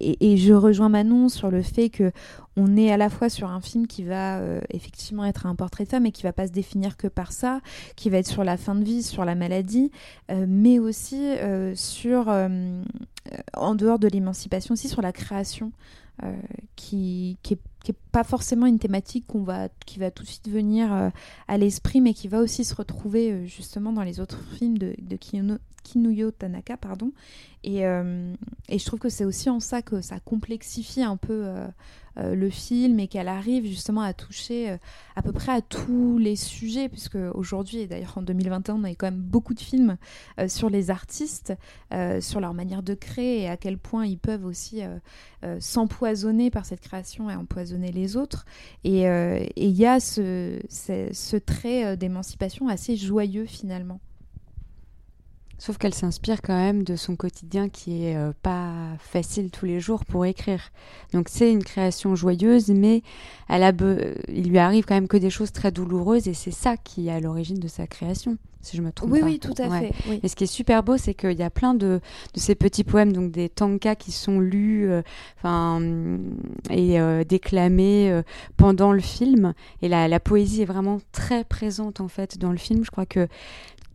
[0.00, 2.12] et, je rejoins Manon sur le fait que
[2.58, 5.84] on est à la fois sur un film qui va euh, effectivement être un portrait
[5.84, 7.60] de femme et qui va pas se définir que par ça,
[7.94, 9.92] qui va être sur la fin de vie, sur la maladie,
[10.30, 15.72] euh, mais aussi euh, sur, en dehors de l'émancipation, aussi sur la création,
[16.76, 17.56] qui, qui
[17.88, 21.10] qui pas forcément une thématique qu'on va, qui va tout de suite venir euh,
[21.46, 24.94] à l'esprit, mais qui va aussi se retrouver euh, justement dans les autres films de,
[24.98, 25.16] de
[25.84, 27.12] Kinuyo Tanaka, pardon.
[27.64, 28.34] Et, euh,
[28.68, 31.44] et je trouve que c'est aussi en ça que ça complexifie un peu
[32.18, 34.76] euh, le film et qu'elle arrive justement à toucher euh,
[35.14, 38.90] à peu près à tous les sujets, puisque aujourd'hui, et d'ailleurs en 2021, on a
[38.90, 39.96] quand même beaucoup de films
[40.40, 41.54] euh, sur les artistes,
[42.20, 44.82] sur leur manière de créer et à quel point ils peuvent aussi
[45.58, 48.44] s'empoisonner par cette création et empoisonner les autres.
[48.84, 54.00] Et il y a ce trait d'émancipation assez joyeux finalement.
[55.60, 59.80] Sauf qu'elle s'inspire quand même de son quotidien qui est euh, pas facile tous les
[59.80, 60.70] jours pour écrire.
[61.12, 63.02] Donc c'est une création joyeuse, mais
[63.48, 63.72] elle a
[64.28, 67.10] il lui arrive quand même que des choses très douloureuses et c'est ça qui est
[67.10, 69.26] à l'origine de sa création, si je me trompe oui, pas.
[69.26, 69.92] Oui, tout à fait.
[70.08, 70.20] Oui.
[70.22, 72.00] Et ce qui est super beau, c'est qu'il y a plein de,
[72.34, 75.02] de, ces petits poèmes, donc des tankas qui sont lus euh,
[76.70, 78.22] et euh, déclamés
[78.56, 79.54] pendant le film.
[79.82, 82.84] Et la, la poésie est vraiment très présente en fait dans le film.
[82.84, 83.26] Je crois que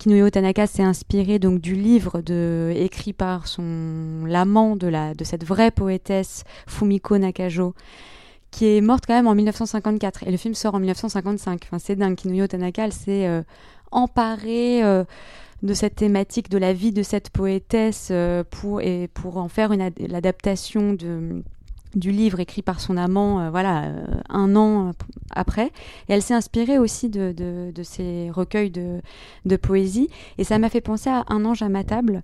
[0.04, 2.22] Kinuyo Tanaka s'est inspiré donc du livre
[2.76, 4.92] écrit par son l'amant de,
[5.24, 7.74] cette vraie poétesse Fumiko Nakajo
[8.52, 11.62] qui est morte quand même en 1954 et le film sort en 1955.
[11.64, 12.16] Enfin, c'est dingue.
[12.16, 13.44] Kinuyo Tanaka, s'est euh,
[13.92, 15.06] emparée euh,
[15.62, 20.92] de cette thématique de la vie de cette poétesse euh, pour en faire une l'adaptation
[20.92, 21.44] de
[21.96, 24.92] du livre écrit par son amant, euh, voilà, euh, un an
[25.32, 25.68] après.
[26.10, 29.02] Et elle s'est inspirée aussi de, de, de ces recueils de,
[29.46, 30.10] de, poésie.
[30.38, 32.22] Et ça m'a fait penser à Un ange à ma table,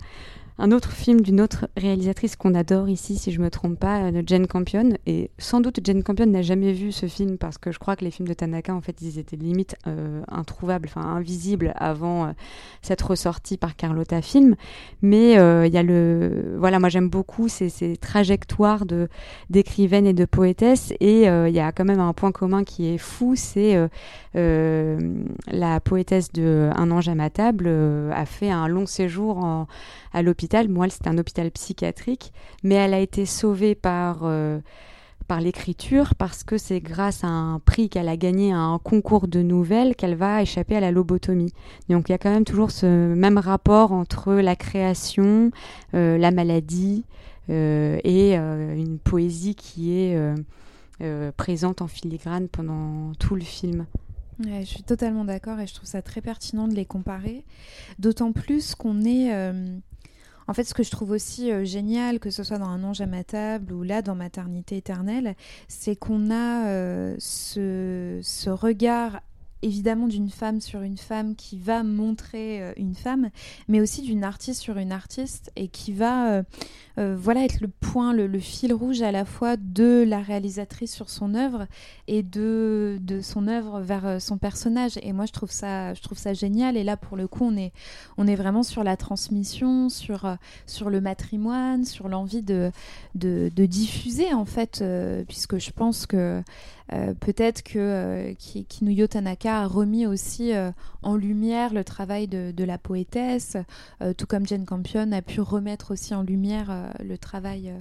[0.60, 4.12] un autre film d'une autre réalisatrice qu'on adore ici, si je me trompe pas, euh,
[4.12, 4.90] de Jane Campion.
[5.06, 8.04] Et sans doute Jane Campion n'a jamais vu ce film parce que je crois que
[8.04, 12.32] les films de Tanaka, en fait, ils étaient limite euh, introuvables, enfin invisibles avant euh,
[12.82, 14.56] cette ressortie par Carlotta Film.
[15.02, 19.08] Mais il y a le, voilà, moi j'aime beaucoup ces, trajectoires de
[19.50, 20.92] d'écrivaine et de poétesse.
[21.00, 23.78] Et il y a quand même un point commun qui est fou, c'est
[24.34, 27.70] la poétesse de Un ange à ma table
[28.12, 29.68] a fait un long séjour
[30.12, 30.49] à l'hôpital.
[30.68, 32.34] Moi, c'est un hôpital psychiatrique,
[32.64, 34.60] mais elle a été sauvée par, euh,
[35.28, 39.28] par l'écriture parce que c'est grâce à un prix qu'elle a gagné à un concours
[39.28, 41.54] de nouvelles qu'elle va échapper à la lobotomie.
[41.88, 45.52] Donc il y a quand même toujours ce même rapport entre la création,
[45.94, 47.06] euh, la maladie
[47.50, 50.18] euh, et une poésie qui est
[51.38, 53.86] présente en filigrane pendant tout le film
[54.42, 57.44] je suis totalement d'accord et je trouve ça très pertinent de les comparer.
[58.00, 59.34] D'autant plus qu'on est.
[60.50, 63.02] En fait, ce que je trouve aussi euh, génial, que ce soit dans Un ange
[63.02, 65.36] à ma table ou là dans Maternité éternelle,
[65.68, 69.22] c'est qu'on a euh, ce, regard
[69.62, 73.30] évidemment d'une femme sur une femme qui va montrer euh, une femme,
[73.68, 76.44] mais aussi d'une artiste sur une artiste et qui va euh,
[76.98, 81.10] euh, voilà être le point, le, fil rouge à la fois de la réalisatrice sur
[81.10, 81.68] son œuvre
[82.08, 84.98] et de, de son œuvre vers son personnage.
[85.02, 86.78] Et moi je trouve ça je trouve ça génial.
[86.78, 87.74] Et là pour le coup on est
[88.18, 92.72] on est vraiment sur la transmission, sur sur le matrimoine, sur l'envie de,
[93.16, 94.84] de, de diffuser en fait,
[95.28, 96.42] puisque je pense que
[96.94, 100.72] euh, peut-être que euh, Kinuyo Tanaka a remis aussi euh,
[101.04, 103.58] en lumière le travail de, la poétesse,
[104.18, 107.74] tout comme Jane Campion a pu remettre aussi en lumière le travail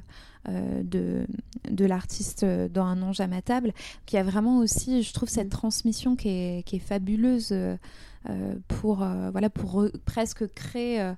[0.48, 1.26] de,
[1.68, 3.72] de l'artiste dans Un ange à ma table.
[4.10, 7.52] il y a vraiment aussi, je trouve, cette transmission qui est, qui est fabuleuse
[8.68, 11.12] pour, voilà, pour presque créer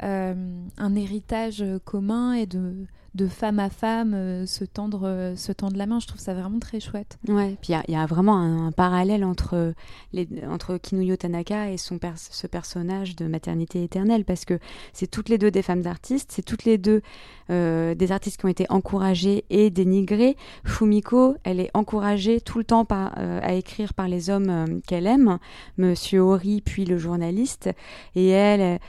[0.00, 5.76] un héritage commun et de de femme à femme euh, se, tendre, euh, se tendre
[5.76, 6.00] la main.
[6.00, 7.18] Je trouve ça vraiment très chouette.
[7.28, 9.72] Ouais, puis il y, a vraiment un, parallèle entre,
[10.12, 14.58] les, entre Kinuyo Tanaka et son ce personnage de maternité éternelle, parce que
[14.92, 17.02] c'est toutes les deux des femmes artistes, c'est toutes les deux
[17.50, 20.36] euh, des artistes qui ont été encouragées et dénigrées.
[20.64, 25.38] Fumiko, elle est encouragée tout le temps par, à écrire par les hommes qu'elle aime,
[25.78, 27.70] Monsieur Hori, puis le journaliste,
[28.16, 28.80] et elle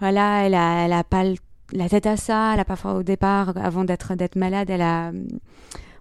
[0.00, 1.24] voilà, elle a, elle a pas
[1.72, 2.52] la tête à ça.
[2.54, 5.12] Elle a parfois au départ, avant d'être d'être malade, elle a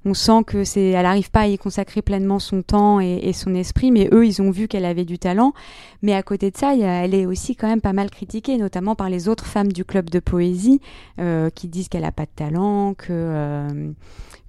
[0.05, 3.55] on sent que c'est, elle n'arrive pas à y consacrer pleinement son temps et, son
[3.55, 5.53] esprit, mais eux, ils ont vu qu'elle avait du talent.
[6.01, 9.09] Mais à côté de ça, elle est aussi quand même pas mal critiquée, notamment par
[9.09, 10.81] les autres femmes du club de poésie,
[11.19, 13.91] euh, qui disent qu'elle a pas de talent, que euh,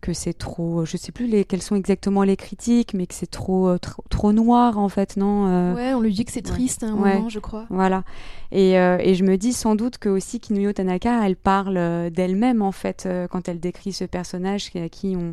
[0.01, 3.31] que c'est trop, je sais plus les, quelles sont exactement les critiques, mais que c'est
[3.31, 3.79] trop, euh,
[4.11, 7.31] trop, noir en fait, non Ouais, on lui dit que c'est triste à un moment,
[7.31, 7.65] je crois.
[7.71, 8.05] Voilà.
[8.53, 12.71] Et, et, je me dis sans doute que aussi Kinuyo Tanaka, elle parle d'elle-même en
[12.71, 15.33] fait quand elle décrit ce personnage à qui on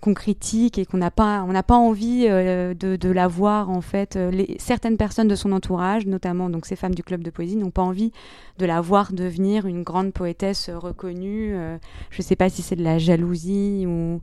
[0.00, 3.80] qu'on critique et qu'on n'a pas, on n'a pas envie euh, de, la voir en
[3.80, 4.16] fait.
[4.16, 7.70] Euh, certaines personnes de son entourage, notamment donc ces femmes du club de poésie, n'ont
[7.70, 8.12] pas envie
[8.58, 11.54] de la voir devenir une grande poétesse reconnue.
[11.54, 11.78] Euh,
[12.10, 14.20] je ne sais pas si c'est de la jalousie ou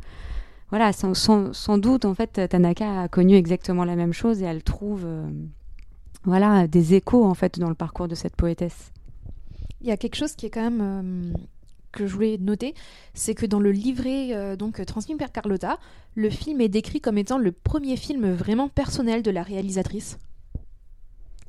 [0.70, 4.64] voilà, sans, sans, doute en fait Tanaka a connu exactement la même chose et elle
[4.64, 5.06] trouve
[6.24, 8.92] voilà des échos en fait dans le parcours de cette poétesse.
[9.82, 11.34] Il y a quelque chose qui est quand même
[11.94, 12.74] que je voulais noter,
[13.14, 15.80] c'est que dans le livret euh, donc transmis par Carlotta,
[16.16, 20.18] le film est décrit comme étant le premier film vraiment personnel de la réalisatrice.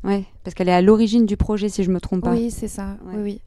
[0.05, 2.33] Ouais, parce qu'elle est à l'origine du projet, si je me trompe pas.
[2.33, 2.99] Oui, c'est ça.
[3.07, 3.41] Oui, oui.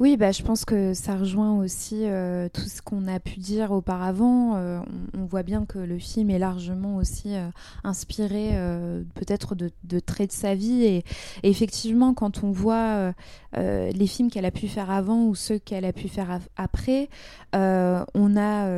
[0.00, 3.70] Oui, bah, je pense que ça rejoint aussi euh, tout ce qu'on a pu dire
[3.70, 4.56] auparavant.
[4.56, 4.80] Euh,
[5.16, 7.48] on, voit bien que le film est largement aussi euh,
[7.82, 8.50] inspiré
[9.14, 10.84] peut-être de, traits de sa vie.
[10.84, 11.04] Et,
[11.42, 13.12] effectivement, quand on voit
[13.56, 17.08] les films qu'elle a pu faire avant ou ceux qu'elle a pu faire après,
[17.52, 18.68] on a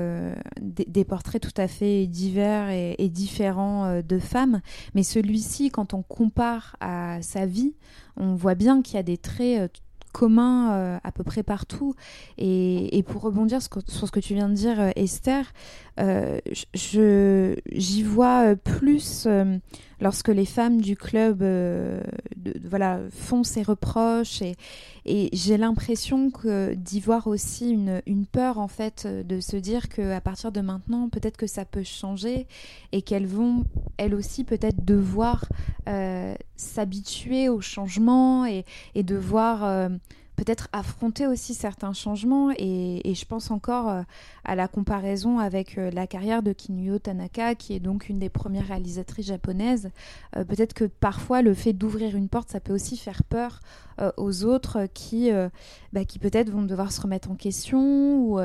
[0.61, 4.61] des, portraits tout à fait divers et, et différents de femmes.
[4.95, 7.74] Mais celui-ci, quand on compare à sa vie,
[8.16, 9.70] on voit bien qu'il y a des traits
[10.17, 11.95] commun euh, à peu près partout.
[12.39, 15.45] Et, pour rebondir sur ce que tu viens de dire, euh, Esther,
[16.01, 16.39] euh,
[16.73, 19.29] j'y vois plus
[20.01, 21.44] lorsque les femmes du club
[22.64, 24.57] voilà, font ces reproches et,
[25.05, 26.30] et j'ai l'impression
[26.76, 30.61] d'y voir aussi une, une, peur en fait de se dire que à partir de
[30.61, 32.47] maintenant peut-être que ça peut changer
[32.92, 33.64] et qu'elles vont
[33.97, 35.47] elles aussi peut-être devoir
[36.57, 39.90] s'habituer au changement et, et devoir
[40.37, 44.03] peut-être affronter aussi certains changements et, je pense encore euh,
[44.45, 48.28] à la comparaison avec euh, la carrière de Kinuyo Tanaka qui est donc une des
[48.28, 49.91] premières réalisatrices japonaises.
[50.37, 53.61] Euh, peut-être que parfois le fait d'ouvrir une porte ça peut aussi faire peur
[54.18, 55.30] aux autres qui,
[55.95, 58.39] bah, qui peut-être vont devoir se remettre en question ou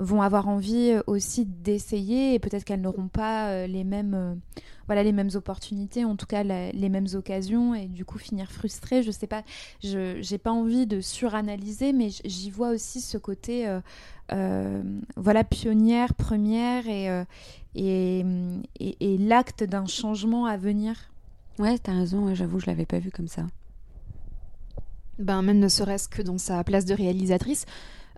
[0.00, 4.40] vont avoir envie aussi d'essayer et peut-être qu'elles n'auront pas les mêmes
[4.86, 9.02] voilà les mêmes opportunités, en tout cas les mêmes occasions, et du coup finir frustré.
[9.02, 9.42] Je sais pas,
[9.82, 13.80] je j'ai pas envie de suranalyser, mais j'y vois aussi ce côté euh,
[14.32, 14.82] euh,
[15.16, 17.24] voilà pionnière, première et, euh,
[17.74, 18.24] et,
[18.80, 20.96] et, l'acte d'un changement à venir.
[21.58, 22.34] Ouais, t'as raison.
[22.34, 23.46] J'avoue, je l'avais pas vu comme ça.
[25.18, 27.64] Ben même ne serait-ce que dans sa place de réalisatrice.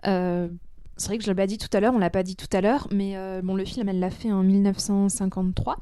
[0.03, 2.49] c'est vrai que je l'ai pas dit tout à l'heure, on l'a pas dit tout
[2.51, 5.77] à l'heure, mais bon, le film, elle l'a fait en 1953.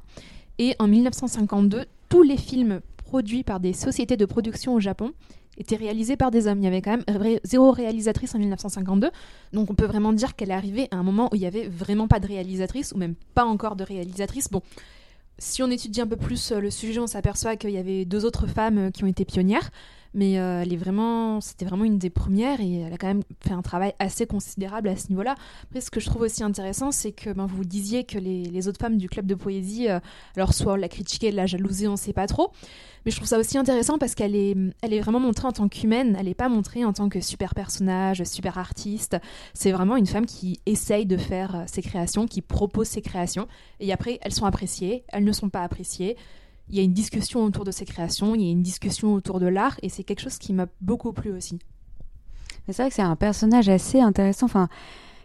[0.59, 5.13] Et en 1952, tous les films produits par des sociétés de production au Japon
[5.57, 6.59] étaient réalisés par des hommes.
[6.59, 9.09] Il y avait quand même zéro réalisatrice en 1952.
[9.53, 11.67] Donc on peut vraiment dire qu'elle est arrivée à un moment où il n'y avait
[11.67, 14.49] vraiment pas de réalisatrice, ou même pas encore de réalisatrice.
[14.49, 14.61] Bon,
[15.39, 18.25] si on étudie un peu plus euh, le sujet, on s'aperçoit qu'il y avait deux
[18.25, 19.69] autres femmes euh, qui ont été pionnières
[20.17, 23.21] mais euh, elle est vraiment, c'était vraiment une des premières et elle a quand même
[23.39, 25.35] fait un travail assez considérable à ce niveau-là.
[25.65, 28.79] Après, ce que je trouve aussi intéressant, c'est que ben, vous disiez que les, autres
[28.79, 29.99] femmes du club de poésie, euh,
[30.35, 32.51] alors soit la critiquer, la jalouser, on ne sait pas trop,
[33.05, 35.67] mais je trouve ça aussi intéressant parce qu'elle est, elle est vraiment montrée en tant
[35.67, 39.17] qu'humaine, elle n'est pas montrée en tant que super personnage, super artiste.
[39.53, 43.47] C'est vraiment une femme qui essaye de faire euh, ses créations, qui propose ses créations,
[43.79, 46.17] et après, elles sont appréciées, elles ne sont pas appréciées
[46.69, 49.39] il y a une discussion autour de ces créations, il y a une discussion autour
[49.39, 51.59] de l'art, et c'est quelque chose qui m'a beaucoup plu aussi.
[52.67, 54.67] C'est vrai que c'est un personnage assez intéressant, enfin,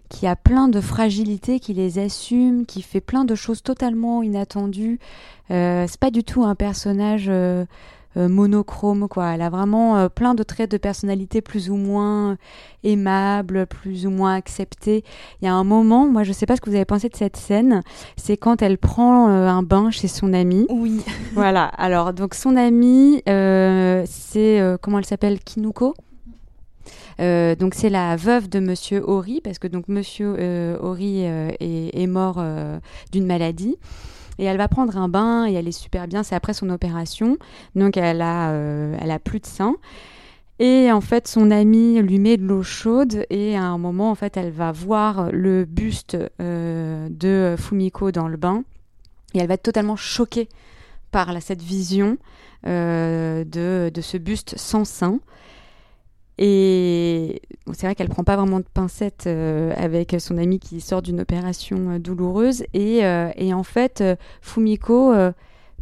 [0.08, 5.00] qui a plein de fragilités, qui les assume, qui fait plein de choses totalement inattendues.
[5.50, 7.64] Euh, c'est pas du tout un personnage euh,
[8.16, 9.34] monochrome quoi.
[9.34, 12.36] Elle a vraiment euh, plein de traits de personnalité plus ou moins
[12.84, 15.04] aimables, plus ou moins acceptés.
[15.40, 17.16] Il y a un moment, moi je sais pas ce que vous avez pensé de
[17.16, 17.82] cette scène,
[18.16, 20.66] c'est quand elle prend euh, un bain chez son amie.
[20.68, 21.02] Oui.
[21.34, 21.64] voilà.
[21.64, 25.38] Alors donc son amie, c'est comment elle s'appelle?
[25.40, 25.94] Kinuko.
[27.18, 32.42] donc c'est la veuve de Monsieur Ori parce que donc Monsieur Ori est, est, mort
[33.12, 33.76] d'une maladie.
[34.38, 36.22] Et elle va prendre un bain et elle est super bien.
[36.22, 37.36] C'est après son opération.
[37.74, 39.76] Donc elle a, euh, elle a plus de sein.
[40.58, 44.14] Et en fait, son amie lui met de l'eau chaude et à un moment, en
[44.14, 48.62] fait, elle va voir le buste euh, de Fumiko dans le bain
[49.34, 50.48] et elle va être totalement choquée
[51.10, 52.16] par cette vision
[52.66, 55.20] euh, de, de, ce buste sans sein.
[56.44, 57.40] Et
[57.72, 62.00] c'est vrai qu'elle prend pas vraiment de pincettes avec son amie qui sort d'une opération
[62.00, 62.64] douloureuse.
[62.74, 62.98] Et,
[63.36, 64.02] et, en fait,
[64.40, 65.12] Fumiko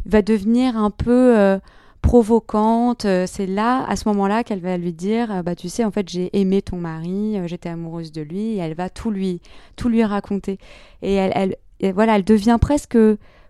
[0.05, 1.59] va devenir un peu
[2.01, 3.05] provocante.
[3.05, 5.91] Euh, c'est là, à ce moment-là, qu'elle va lui dire, euh, bah tu sais, en
[5.91, 9.41] fait, j'ai aimé ton mari, euh, j'étais amoureuse de lui, et elle va tout lui,
[9.75, 10.57] tout lui raconter.
[11.01, 11.55] Et elle
[11.95, 12.97] voilà, elle devient presque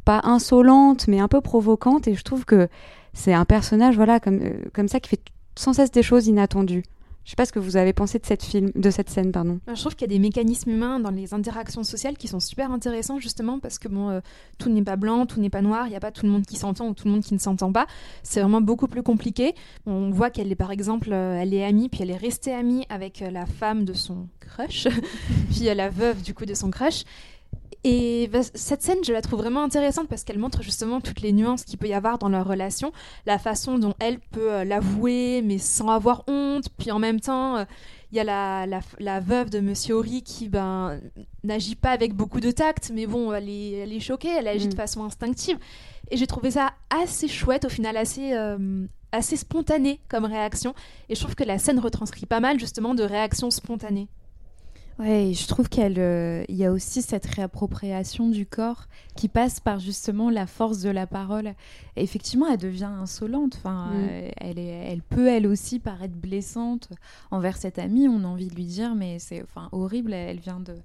[0.06, 2.08] pas insolente, mais un peu provocante.
[2.08, 2.70] Et je trouve que
[3.14, 4.40] c'est un personnage, voilà, comme,
[4.74, 5.22] comme ça, qui fait
[5.56, 6.84] sans cesse des choses inattendues.
[7.24, 8.72] Je sais pas ce que vous avez pensé de cette scène.
[9.68, 12.72] Je trouve qu'il y a des mécanismes humains dans les interactions sociales qui sont super
[12.72, 14.20] intéressants justement parce que bon, euh,
[14.58, 16.46] tout n'est pas blanc, tout n'est pas noir, il n'y a pas tout le monde
[16.46, 17.86] qui s'entend ou tout le monde qui ne s'entend pas.
[18.24, 19.54] C'est vraiment beaucoup plus compliqué.
[19.86, 22.86] On voit qu'elle est par exemple, euh, elle est amie, puis elle est restée amie
[22.90, 24.88] avec euh, la femme de son crush,
[25.52, 27.04] puis la veuve du coup de son crush.
[27.84, 31.32] Et bah, cette scène, je la trouve vraiment intéressante parce qu'elle montre justement toutes les
[31.32, 32.92] nuances qu'il peut y avoir dans leur relation,
[33.26, 37.58] la façon dont elle peut euh, l'avouer mais sans avoir honte, puis en même temps,
[37.58, 37.66] euh,
[38.12, 41.00] il y a la, la, veuve de Monsieur Ori qui ben,
[41.44, 44.68] n'agit pas avec beaucoup de tact, mais bon, elle est, elle est choquée, elle agit
[44.68, 44.78] de mm.
[44.78, 45.58] façon instinctive.
[46.12, 50.76] Et j'ai trouvé ça assez chouette, au final assez, euh, assez spontané comme réaction.
[51.08, 54.10] Et je trouve que la scène retranscrit pas mal justement de réactions spontanées.
[55.00, 58.86] Ouais, je trouve qu'il euh, y a aussi cette réappropriation du corps
[59.16, 61.54] qui passe par justement la force de la parole.
[61.96, 63.56] effectivement, elle devient insolente.
[63.58, 63.96] Enfin, mm.
[63.96, 66.90] euh, elle, est, elle peut elle aussi paraître blessante
[67.32, 68.08] envers cette amie.
[68.08, 70.14] On a envie de lui dire, mais c'est enfin horrible.
[70.14, 70.76] Elle vient de,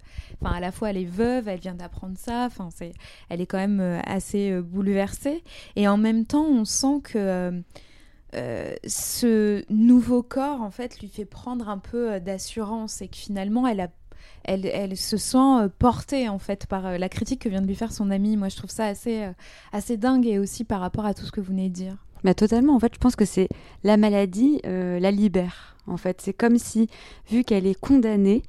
[0.40, 2.46] enfin à la fois elle est veuve, elle vient d'apprendre ça.
[2.46, 2.92] Enfin, c'est,
[3.28, 5.42] elle est quand même euh, assez bouleversée.
[5.74, 7.60] Et en même temps, on sent que euh,
[8.86, 13.66] ce nouveau corps, en fait, lui fait prendre un peu euh, d'assurance et que finalement,
[13.66, 17.92] elle, se sent euh, portée, en fait, par la critique que vient de lui faire
[17.92, 18.36] son ami.
[18.36, 19.28] Moi, je trouve ça assez,
[19.72, 21.96] assez dingue et aussi par rapport à tout ce que vous venez de dire.
[22.24, 23.48] Mais totalement, en fait, je pense que c'est
[23.84, 25.76] la maladie la libère.
[25.86, 26.88] En fait, c'est comme si,
[27.30, 28.42] vu qu'elle est condamnée,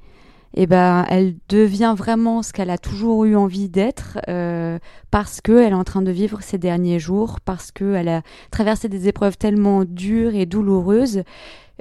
[0.54, 4.78] eh ben, elle devient vraiment ce qu'elle a toujours eu envie d'être euh,
[5.10, 9.08] parce qu'elle est en train de vivre ses derniers jours, parce qu'elle a traversé des
[9.08, 11.22] épreuves tellement dures et douloureuses.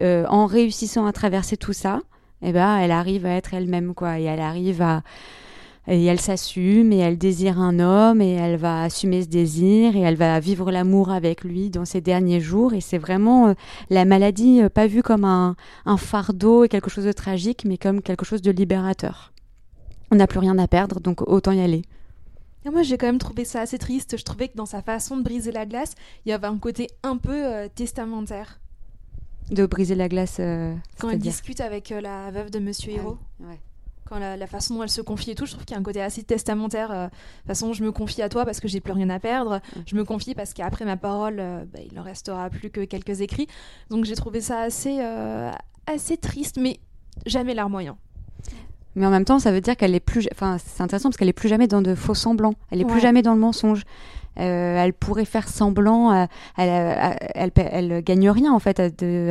[0.01, 2.01] Euh, en réussissant à traverser tout ça,
[2.43, 5.01] eh ben, elle arrive à être elle-même, quoi, et elle arrive à,
[5.87, 10.01] et elle s'assume et elle désire un homme et elle va assumer ce désir et
[10.01, 13.53] elle va vivre l'amour avec lui dans ses derniers jours et c'est vraiment euh,
[13.89, 15.55] la maladie euh, pas vue comme un,
[15.97, 19.31] fardeau et quelque chose de tragique mais comme quelque chose de libérateur.
[20.11, 21.83] On n'a plus rien à perdre donc autant y aller.
[22.65, 25.23] moi j'ai quand même trouvé ça assez triste, je trouvais que dans sa façon de
[25.23, 28.59] briser la glace, il y avait un côté un peu euh, testamentaire.
[29.51, 30.41] De briser la glace
[30.99, 33.17] Quand elle discute avec la veuve de Monsieur ah Hiro
[34.07, 35.83] quand la, façon dont elle se confie et tout, je trouve qu'il y a un
[35.83, 36.91] côté assez testamentaire.
[36.91, 39.19] Euh, de toute façon, je me confie à toi parce que j'ai plus rien à
[39.19, 39.59] perdre.
[39.85, 43.21] Je me confie parce qu'après ma parole, euh, bah, il ne restera plus que quelques
[43.21, 43.47] écrits.
[43.89, 45.51] Donc j'ai trouvé ça assez, euh,
[45.85, 46.79] assez triste, mais
[47.25, 47.97] jamais larmoyant.
[48.95, 50.27] Mais en même temps, ça veut dire qu'elle est plus.
[50.31, 52.55] Enfin, c'est intéressant parce qu'elle est plus jamais dans de faux semblants.
[52.71, 53.83] Elle est plus jamais dans le mensonge.
[54.39, 56.25] Euh, elle pourrait faire semblant, euh,
[56.57, 58.89] elle, elle, gagne rien en fait à,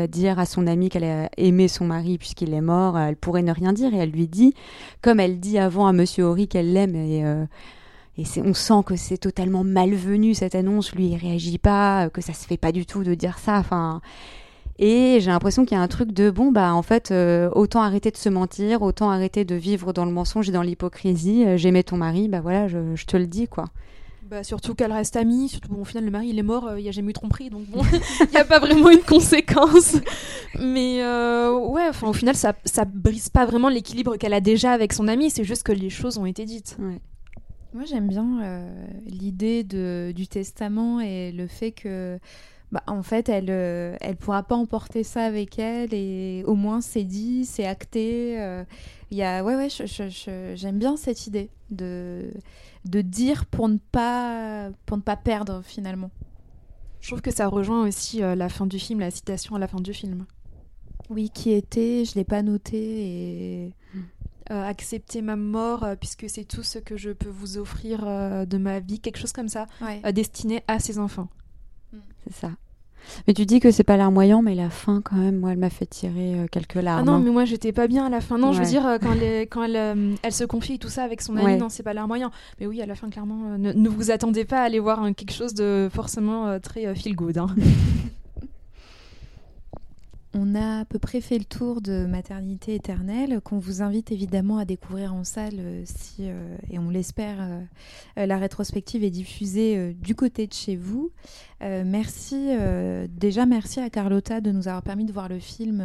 [0.09, 2.98] dire à son amie qu'elle a aimé son mari puisqu'il est mort.
[2.98, 4.54] Elle pourrait ne rien dire et elle lui dit,
[5.02, 7.44] comme elle dit avant à Monsieur Horry qu'elle l'aime et euh,
[8.18, 10.94] et on sent que c'est totalement malvenu cette annonce.
[10.94, 13.59] Lui, il réagit pas, que ça se fait pas du tout de dire ça.
[13.59, 14.00] Enfin,
[14.78, 17.12] et j'ai l'impression qu'il y a un truc de bon, bah en fait,
[17.52, 21.44] autant arrêter de se mentir, autant arrêter de vivre dans le mensonge et dans l'hypocrisie.
[21.59, 23.66] J'aimais ton mari, bah voilà, je, je, te le dis quoi.
[24.29, 26.81] Bah, surtout qu'elle reste amie, surtout bon, au final le mari il est mort, euh,
[26.81, 27.83] il n'y a jamais eu tromperie, donc bon,
[28.20, 29.99] il n'y a pas vraiment une conséquence.
[30.59, 34.72] Mais euh, ouais, enfin au final ça, ça brise pas vraiment l'équilibre qu'elle a déjà
[34.72, 36.77] avec son ami, c'est juste que les choses ont été dites.
[37.72, 42.18] Moi j'aime bien euh, l'idée du testament et le fait que
[42.72, 46.81] bah, en fait, elle ne elle pourra pas emporter ça avec elle et au moins
[46.81, 48.33] c'est dit, c'est acté.
[49.12, 49.68] Il y a, ouais, ouais,
[50.57, 52.33] j'aime bien cette idée de
[52.89, 56.11] de dire pour ne pas pour ne pas perdre finalement.
[57.01, 59.68] Je trouve que ça rejoint aussi euh, la fin du film, la citation à la
[59.68, 60.26] fin du film.
[61.09, 63.72] Oui, qui était, je l'ai pas noté et
[64.51, 68.59] euh, accepter ma mort euh, puisque c'est tout ce que je peux vous offrir de
[68.59, 69.66] ma vie, quelque chose comme ça,
[70.12, 71.28] destiné à ses enfants.
[72.24, 72.51] C'est ça.
[73.26, 75.70] Mais tu dis que c'est pas larmoyant, mais la fin, quand même, moi, elle m'a
[75.70, 77.09] fait tirer euh, quelques larmes.
[77.09, 78.38] Ah non, mais moi, j'étais pas bien à la fin.
[78.38, 81.02] Non, je veux dire, euh, quand, elle, quand elle, euh, elle, se confie tout ça
[81.02, 82.30] avec son ami, non, c'est pas larmoyant.
[82.61, 85.54] Mais oui, à la fin, clairement, ne, vous attendez pas à aller voir quelque chose
[85.54, 87.38] de forcément très feel good.
[87.38, 87.48] Hein.
[90.39, 94.59] On a à peu près fait le tour de Maternité éternelle, qu'on vous invite évidemment
[94.59, 99.95] à découvrir en salle euh, si, euh, et on l'espère, euh, la rétrospective est diffusée
[99.95, 101.11] du côté de chez vous.
[101.61, 102.51] merci,
[103.09, 105.82] déjà merci à Carlotta de nous avoir permis de voir le film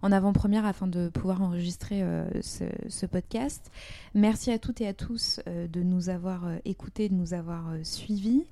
[0.00, 2.02] en avant-première afin de pouvoir enregistrer
[2.40, 3.70] ce, podcast.
[4.14, 8.44] Merci à toutes et à tous de nous avoir écoutés, de nous avoir suivis.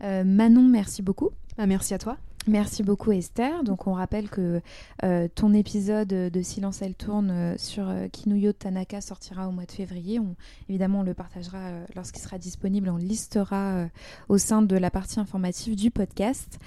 [0.00, 1.30] Manon, merci beaucoup.
[1.56, 2.16] Bah, merci à toi.
[2.48, 3.64] Merci beaucoup Esther.
[3.64, 4.60] Donc on rappelle que
[5.02, 9.64] euh, ton épisode de Silence elle tourne euh, sur euh, Kinuyo Tanaka sortira au mois
[9.64, 10.20] de février.
[10.20, 10.36] On,
[10.68, 11.58] évidemment on le partagera
[11.96, 13.88] lorsqu'il sera disponible, on listera
[14.28, 16.58] au sein de la partie informative du podcast.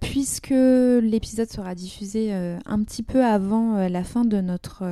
[0.00, 4.84] puisque l'épisode sera diffusé un petit peu avant la fin de notre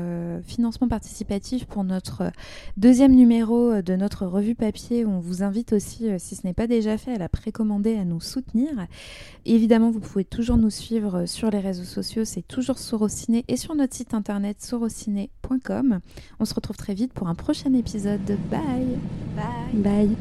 [0.44, 2.30] financement participatif pour notre
[2.76, 6.98] deuxième numéro de notre revue papier, on vous invite aussi, si ce n'est pas déjà
[6.98, 8.86] fait, à la précommander, à nous soutenir.
[9.44, 13.58] Évidemment vous pouvez pouvez toujours nous suivre sur les réseaux sociaux, c'est toujours Sorociné et
[13.58, 16.00] sur notre site internet sorociné.com.
[16.40, 18.38] On se retrouve très vite pour un prochain épisode.
[18.50, 18.98] Bye
[19.36, 20.16] Bye Bye